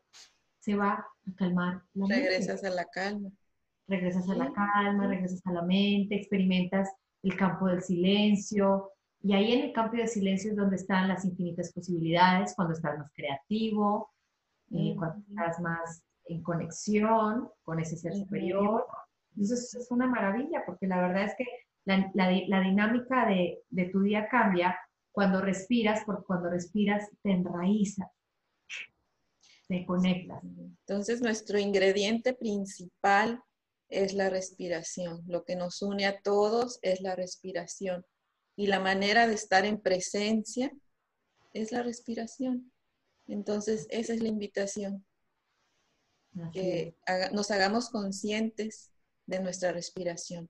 se 0.60 0.76
va 0.76 0.94
a 0.94 1.36
calmar 1.38 1.82
la 1.94 2.08
Regresas 2.08 2.64
a 2.66 2.70
la 2.70 2.86
calma. 2.86 3.30
Regresas 3.88 4.30
a 4.30 4.36
la 4.36 4.52
calma, 4.52 5.08
regresas 5.08 5.42
a 5.46 5.52
la 5.54 5.62
mente, 5.62 6.16
experimentas 6.16 6.90
el 7.24 7.38
campo 7.38 7.68
del 7.68 7.82
silencio. 7.82 8.92
Y 9.24 9.34
ahí 9.34 9.54
en 9.54 9.66
el 9.66 9.72
campo 9.72 9.96
del 9.96 10.10
silencio 10.10 10.52
es 10.52 10.58
donde 10.58 10.76
están 10.76 11.08
las 11.08 11.24
infinitas 11.24 11.72
posibilidades, 11.72 12.54
cuando 12.56 12.74
estás 12.74 12.98
más 12.98 13.12
creativo, 13.14 14.10
eh, 14.72 14.94
cuando 14.98 15.20
estás 15.20 15.60
más 15.62 16.04
en 16.26 16.42
conexión 16.44 17.50
con 17.64 17.80
ese 17.80 17.96
ser 17.96 18.14
superior. 18.14 18.86
Eso 19.40 19.54
es, 19.54 19.88
una 19.90 20.08
maravilla, 20.08 20.64
porque 20.66 20.88
la 20.88 21.02
verdad 21.02 21.24
es 21.24 21.36
que 21.38 21.46
la, 21.86 22.12
la, 22.14 22.62
dinámica 22.62 23.26
de, 23.28 23.60
de, 23.70 23.86
tu 23.86 24.02
día 24.02 24.28
cambia 24.30 24.78
cuando 25.12 25.42
respiras, 25.42 26.04
porque 26.06 26.24
cuando 26.26 26.50
respiras 26.50 27.10
te 27.22 27.32
enraizas, 27.32 28.08
te 29.68 29.86
conectas. 29.86 30.44
Entonces, 30.44 31.22
nuestro 31.22 31.58
ingrediente 31.58 32.34
principal 32.34 33.42
es 33.90 34.14
la 34.14 34.30
respiración. 34.30 35.24
Lo 35.28 35.44
que 35.44 35.56
nos 35.56 35.82
une 35.82 36.06
a 36.06 36.22
todos 36.22 36.80
es 36.82 37.02
la 37.02 37.16
respiración. 37.16 38.06
Y 38.56 38.68
la 38.68 38.80
manera 38.80 39.28
de 39.28 39.34
estar 39.34 39.66
en 39.66 39.80
presencia 39.80 40.72
es 41.54 41.72
la 41.72 41.84
respiración. 41.84 42.72
Entonces, 43.28 43.88
esa 43.90 44.14
es 44.14 44.22
la 44.22 44.30
invitación. 44.30 45.06
Que 46.54 46.96
nos 47.34 47.52
hagamos 47.52 47.90
conscientes 47.90 48.92
de 49.26 49.42
nuestra 49.42 49.74
respiración. 49.74 50.50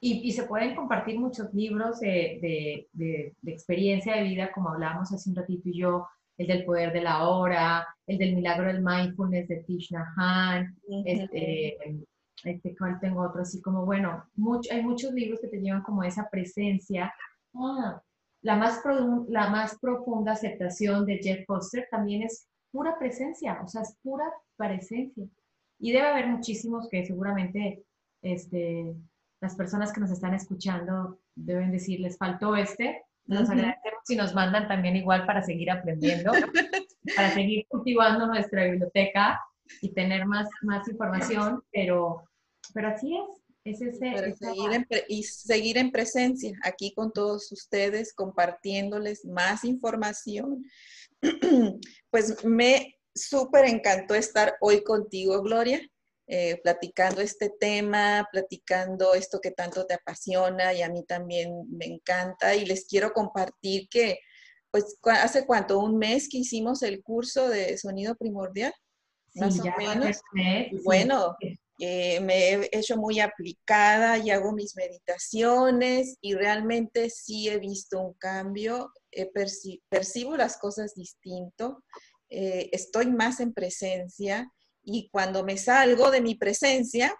Y, 0.00 0.30
se 0.30 0.44
pueden 0.44 0.76
compartir 0.76 1.18
muchos 1.18 1.52
libros 1.52 1.98
de, 1.98 2.86
de, 2.92 3.34
experiencia 3.46 4.14
de 4.14 4.22
vida, 4.22 4.52
como 4.52 4.70
hablábamos 4.70 5.12
hace 5.12 5.28
un 5.28 5.36
ratito 5.36 5.68
y 5.68 5.78
yo, 5.78 6.06
el 6.36 6.46
del 6.46 6.64
poder 6.64 6.92
de 6.92 7.00
la 7.00 7.28
hora, 7.28 7.86
el 8.06 8.16
del 8.16 8.36
milagro 8.36 8.68
del 8.68 8.80
mindfulness 8.80 9.48
de 9.48 9.64
Tish 9.64 9.90
Nahan, 9.90 10.76
este, 11.04 11.76
este, 12.44 12.76
cual 12.76 13.00
tengo 13.00 13.22
otro, 13.22 13.42
así 13.42 13.60
como, 13.60 13.84
bueno, 13.84 14.24
hay 14.70 14.82
muchos 14.82 15.12
libros 15.12 15.40
que 15.40 15.48
te 15.48 15.60
llevan 15.60 15.82
como 15.82 16.04
esa 16.04 16.28
presencia. 16.30 17.12
Ah, 17.54 18.00
la, 18.42 18.54
más 18.54 18.80
la 19.28 19.50
más 19.50 19.78
profunda 19.80 20.32
aceptación 20.32 21.06
de 21.06 21.18
Jeff 21.18 21.44
Foster 21.44 21.88
también 21.90 22.22
es 22.22 22.46
pura 22.70 22.96
presencia, 22.98 23.60
o 23.64 23.66
sea, 23.66 23.82
es 23.82 23.96
pura 24.00 24.24
presencia. 24.56 25.26
Y 25.80 25.90
debe 25.90 26.06
haber 26.06 26.28
muchísimos 26.28 26.88
que 26.88 27.04
seguramente 27.04 27.82
este, 28.22 28.94
las 29.40 29.54
personas 29.54 29.92
que 29.92 30.00
nos 30.00 30.10
están 30.10 30.34
escuchando 30.34 31.20
deben 31.34 31.70
decir, 31.70 32.00
les 32.00 32.16
faltó 32.18 32.56
este, 32.56 33.02
nos 33.28 33.50
agradecemos 33.50 34.00
si 34.04 34.16
nos 34.16 34.34
mandan 34.34 34.66
también 34.68 34.96
igual 34.96 35.26
para 35.26 35.42
seguir 35.42 35.70
aprendiendo, 35.70 36.32
para 37.16 37.34
seguir 37.34 37.66
cultivando 37.68 38.26
nuestra 38.26 38.64
biblioteca 38.64 39.38
y 39.82 39.92
tener 39.92 40.24
más, 40.24 40.48
más 40.62 40.88
información, 40.88 41.62
pero, 41.70 42.24
pero 42.72 42.88
así 42.88 43.14
es. 43.64 43.80
es 43.82 44.00
ese, 44.00 44.34
y 45.08 45.22
seguir 45.24 45.76
en 45.76 45.92
presencia 45.92 46.52
aquí 46.64 46.94
con 46.94 47.12
todos 47.12 47.52
ustedes, 47.52 48.14
compartiéndoles 48.14 49.24
más 49.24 49.64
información. 49.64 50.64
Pues 52.10 52.42
me 52.44 52.94
súper 53.14 53.66
encantó 53.66 54.14
estar 54.14 54.54
hoy 54.60 54.82
contigo, 54.82 55.42
Gloria. 55.42 55.80
Eh, 56.30 56.60
platicando 56.62 57.22
este 57.22 57.48
tema, 57.48 58.28
platicando 58.30 59.14
esto 59.14 59.40
que 59.40 59.50
tanto 59.50 59.86
te 59.86 59.94
apasiona 59.94 60.74
y 60.74 60.82
a 60.82 60.90
mí 60.90 61.02
también 61.04 61.64
me 61.70 61.86
encanta. 61.86 62.54
Y 62.54 62.66
les 62.66 62.86
quiero 62.86 63.14
compartir 63.14 63.88
que, 63.88 64.18
pues, 64.70 64.98
hace 65.04 65.46
cuánto, 65.46 65.78
un 65.78 65.96
mes 65.96 66.28
que 66.28 66.36
hicimos 66.36 66.82
el 66.82 67.02
curso 67.02 67.48
de 67.48 67.78
sonido 67.78 68.14
primordial, 68.14 68.74
más 69.36 69.58
o 69.58 69.64
menos. 69.78 70.20
Bueno, 70.84 71.34
eh, 71.80 72.20
me 72.20 72.50
he 72.50 72.68
hecho 72.72 72.98
muy 72.98 73.20
aplicada 73.20 74.18
y 74.18 74.28
hago 74.28 74.52
mis 74.52 74.76
meditaciones 74.76 76.18
y 76.20 76.34
realmente 76.34 77.08
sí 77.08 77.48
he 77.48 77.58
visto 77.58 78.02
un 78.02 78.12
cambio, 78.12 78.92
percibo 79.88 80.36
las 80.36 80.58
cosas 80.58 80.94
distinto, 80.94 81.82
eh, 82.28 82.68
estoy 82.72 83.06
más 83.06 83.40
en 83.40 83.54
presencia 83.54 84.52
y 84.90 85.08
cuando 85.10 85.44
me 85.44 85.58
salgo 85.58 86.10
de 86.10 86.22
mi 86.22 86.34
presencia, 86.34 87.14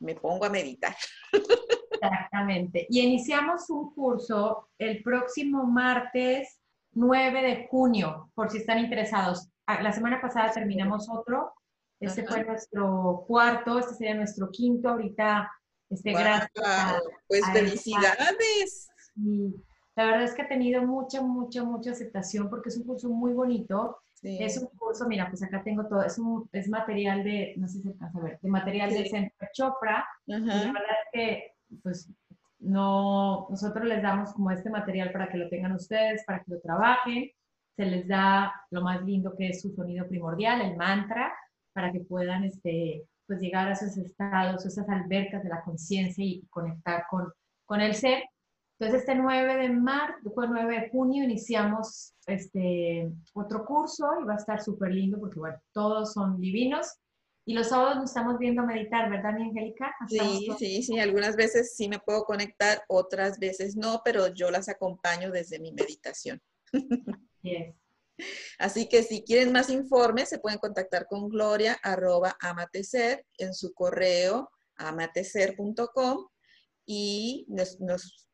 me 0.00 0.14
pongo 0.14 0.44
a 0.44 0.50
meditar. 0.50 0.94
Exactamente. 2.02 2.86
Y 2.90 3.00
iniciamos 3.00 3.70
un 3.70 3.94
curso 3.94 4.68
el 4.78 5.02
próximo 5.02 5.64
martes 5.64 6.60
9 6.92 7.42
de 7.42 7.68
junio, 7.70 8.30
por 8.34 8.50
si 8.50 8.58
están 8.58 8.78
interesados. 8.78 9.48
Ah, 9.66 9.80
la 9.80 9.92
semana 9.92 10.20
pasada 10.20 10.52
terminamos 10.52 11.08
otro. 11.08 11.54
Este 11.98 12.26
fue 12.26 12.44
nuestro 12.44 13.24
cuarto, 13.26 13.78
este 13.78 13.94
sería 13.94 14.14
nuestro 14.14 14.50
quinto. 14.50 14.90
Ahorita, 14.90 15.50
este, 15.88 16.12
gracias. 16.12 16.50
pues 17.26 17.42
felicidades. 17.52 18.88
La 19.96 20.06
verdad 20.06 20.22
es 20.22 20.34
que 20.34 20.42
ha 20.42 20.48
tenido 20.48 20.82
mucha, 20.82 21.22
mucha, 21.22 21.64
mucha 21.64 21.90
aceptación 21.92 22.48
porque 22.48 22.70
es 22.70 22.76
un 22.76 22.84
curso 22.84 23.08
muy 23.08 23.32
bonito 23.32 23.98
es 24.22 24.56
un 24.58 24.68
curso, 24.78 25.08
mira, 25.08 25.28
pues 25.28 25.42
acá 25.42 25.62
tengo 25.64 25.86
todo, 25.86 26.04
es, 26.04 26.18
un, 26.18 26.48
es 26.52 26.68
material 26.68 27.24
de, 27.24 27.54
no 27.56 27.66
sé 27.66 27.78
si 27.78 27.82
se 27.82 27.88
alcanza 27.88 28.18
a 28.18 28.22
ver, 28.22 28.38
de 28.40 28.48
material 28.48 28.90
de 28.90 29.08
Centro 29.08 29.48
Chopra. 29.52 30.06
la 30.26 30.38
verdad 30.38 30.72
es 30.72 31.10
que, 31.12 31.54
pues, 31.82 32.10
no, 32.60 33.48
nosotros 33.50 33.84
les 33.84 34.00
damos 34.00 34.32
como 34.32 34.52
este 34.52 34.70
material 34.70 35.10
para 35.10 35.28
que 35.28 35.38
lo 35.38 35.48
tengan 35.48 35.72
ustedes, 35.72 36.24
para 36.24 36.38
que 36.44 36.52
lo 36.52 36.60
trabajen. 36.60 37.30
Se 37.76 37.84
les 37.84 38.06
da 38.06 38.52
lo 38.70 38.82
más 38.82 39.02
lindo 39.02 39.34
que 39.36 39.48
es 39.48 39.62
su 39.62 39.74
sonido 39.74 40.06
primordial, 40.06 40.60
el 40.60 40.76
mantra, 40.76 41.32
para 41.72 41.90
que 41.90 42.00
puedan, 42.00 42.44
este, 42.44 43.04
pues, 43.26 43.40
llegar 43.40 43.66
a 43.66 43.72
esos 43.72 43.96
estados, 43.96 44.64
esas 44.64 44.88
albercas 44.88 45.42
de 45.42 45.48
la 45.48 45.62
conciencia 45.62 46.24
y 46.24 46.46
conectar 46.48 47.06
con, 47.10 47.32
con 47.64 47.80
el 47.80 47.94
ser. 47.94 48.22
Entonces, 48.78 49.00
este 49.00 49.14
9 49.14 49.56
de 49.56 49.68
marzo, 49.70 50.18
después 50.22 50.48
9 50.50 50.80
de 50.80 50.90
junio, 50.90 51.24
iniciamos 51.24 52.14
este 52.26 53.10
otro 53.34 53.64
curso 53.64 54.06
y 54.20 54.24
va 54.24 54.34
a 54.34 54.36
estar 54.36 54.62
súper 54.62 54.92
lindo 54.92 55.18
porque, 55.20 55.38
bueno, 55.38 55.60
todos 55.72 56.12
son 56.12 56.40
divinos. 56.40 56.98
Y 57.44 57.54
los 57.54 57.68
sábados 57.68 57.96
nos 57.96 58.10
estamos 58.10 58.38
viendo 58.38 58.64
meditar, 58.64 59.10
¿verdad, 59.10 59.34
mi 59.34 59.48
Angélica? 59.48 59.92
Sí, 60.08 60.48
sí, 60.58 60.82
sí. 60.82 60.98
Algunas 61.00 61.34
veces 61.34 61.74
sí 61.76 61.88
me 61.88 61.98
puedo 61.98 62.24
conectar, 62.24 62.82
otras 62.88 63.38
veces 63.38 63.76
no, 63.76 64.00
pero 64.04 64.28
yo 64.28 64.50
las 64.50 64.68
acompaño 64.68 65.30
desde 65.32 65.58
mi 65.58 65.72
meditación. 65.72 66.40
Yes. 67.42 67.74
Así 68.58 68.88
que 68.88 69.02
si 69.02 69.24
quieren 69.24 69.52
más 69.52 69.70
informes, 69.70 70.28
se 70.28 70.38
pueden 70.38 70.58
contactar 70.58 71.06
con 71.06 71.28
Gloria, 71.28 71.78
arroba 71.82 72.36
amatecer, 72.40 73.26
en 73.38 73.54
su 73.54 73.72
correo 73.74 74.50
amatecer.com 74.76 76.26
y 76.86 77.46
nos, 77.48 77.78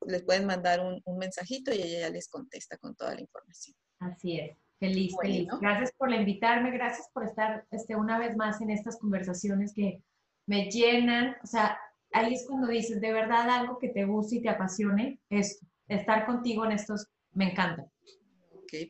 les 0.07 0.23
pueden 0.23 0.47
mandar 0.47 0.81
un, 0.81 1.03
mensajito 1.19 1.73
y 1.73 1.83
ella 1.83 2.01
ya 2.01 2.11
les 2.11 2.29
contesta 2.29 2.77
con 2.79 2.95
toda 2.95 3.15
la 3.15 3.21
información. 3.21 3.77
Así 4.01 4.39
es. 4.39 4.57
Feliz, 4.79 5.15
feliz. 5.21 5.49
Gracias 5.61 5.93
por 5.99 6.13
invitarme, 6.13 6.71
gracias 6.71 7.09
por 7.13 7.25
estar 7.25 7.67
este, 7.73 7.97
una 7.97 8.19
vez 8.19 8.37
más 8.37 8.61
en 8.61 8.71
estas 8.71 8.97
conversaciones 8.99 9.73
que 9.75 10.03
me 10.47 10.71
llenan. 10.71 11.37
O 11.43 11.47
sea, 11.47 11.79
ahí 12.13 12.35
es 12.35 12.47
cuando 12.47 12.69
dices, 12.69 13.01
de 13.01 13.13
verdad, 13.13 13.51
algo 13.51 13.79
que 13.79 13.89
te 13.89 14.05
guste 14.05 14.37
y 14.37 14.43
te 14.43 14.49
apasione, 14.49 15.21
es 15.31 15.61
estar 15.89 16.27
contigo 16.27 16.65
en 16.65 16.73
estos, 16.73 17.09
me 17.33 17.51
encanta. 17.51 17.85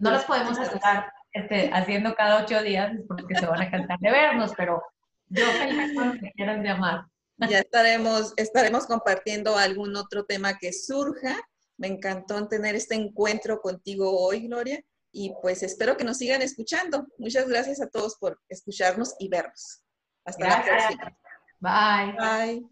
no 0.00 0.10
los 0.10 0.24
pues, 0.24 0.42
podemos 0.42 0.58
estar 0.58 1.12
este, 1.32 1.70
haciendo 1.72 2.14
cada 2.14 2.42
ocho 2.42 2.62
días 2.62 2.92
porque 3.06 3.34
se 3.34 3.46
van 3.46 3.62
a 3.62 3.70
cantar 3.70 3.98
de 3.98 4.10
vernos, 4.10 4.52
pero 4.56 4.82
yo 5.28 5.44
feliz 5.44 5.94
con 5.94 6.18
que 6.18 6.32
quieran 6.32 6.62
llamar. 6.62 7.04
Ya 7.46 7.60
estaremos, 7.60 8.32
estaremos 8.36 8.86
compartiendo 8.86 9.56
algún 9.56 9.94
otro 9.96 10.24
tema 10.24 10.58
que 10.58 10.72
surja. 10.72 11.40
Me 11.76 11.86
encantó 11.86 12.48
tener 12.48 12.74
este 12.74 12.96
encuentro 12.96 13.60
contigo 13.60 14.20
hoy, 14.20 14.48
Gloria, 14.48 14.82
y 15.12 15.32
pues 15.40 15.62
espero 15.62 15.96
que 15.96 16.04
nos 16.04 16.18
sigan 16.18 16.42
escuchando. 16.42 17.06
Muchas 17.18 17.48
gracias 17.48 17.80
a 17.80 17.88
todos 17.88 18.16
por 18.16 18.40
escucharnos 18.48 19.14
y 19.20 19.28
vernos. 19.28 19.84
Hasta 20.24 20.48
la 20.48 20.64
próxima. 20.64 21.16
Bye. 21.60 22.12
Bye. 22.18 22.68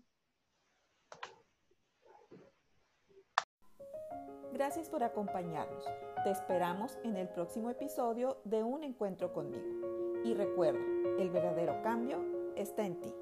Gracias 4.52 4.88
por 4.88 5.05
acompañarnos. 5.05 5.85
Te 6.24 6.31
esperamos 6.31 6.98
en 7.05 7.16
el 7.16 7.29
próximo 7.29 7.70
episodio 7.70 8.40
de 8.44 8.64
Un 8.64 8.83
Encuentro 8.83 9.33
conmigo. 9.33 10.22
Y 10.24 10.35
recuerda, 10.35 10.81
el 11.20 11.31
verdadero 11.31 11.81
cambio 11.83 12.52
está 12.57 12.85
en 12.85 13.00
ti. 13.00 13.14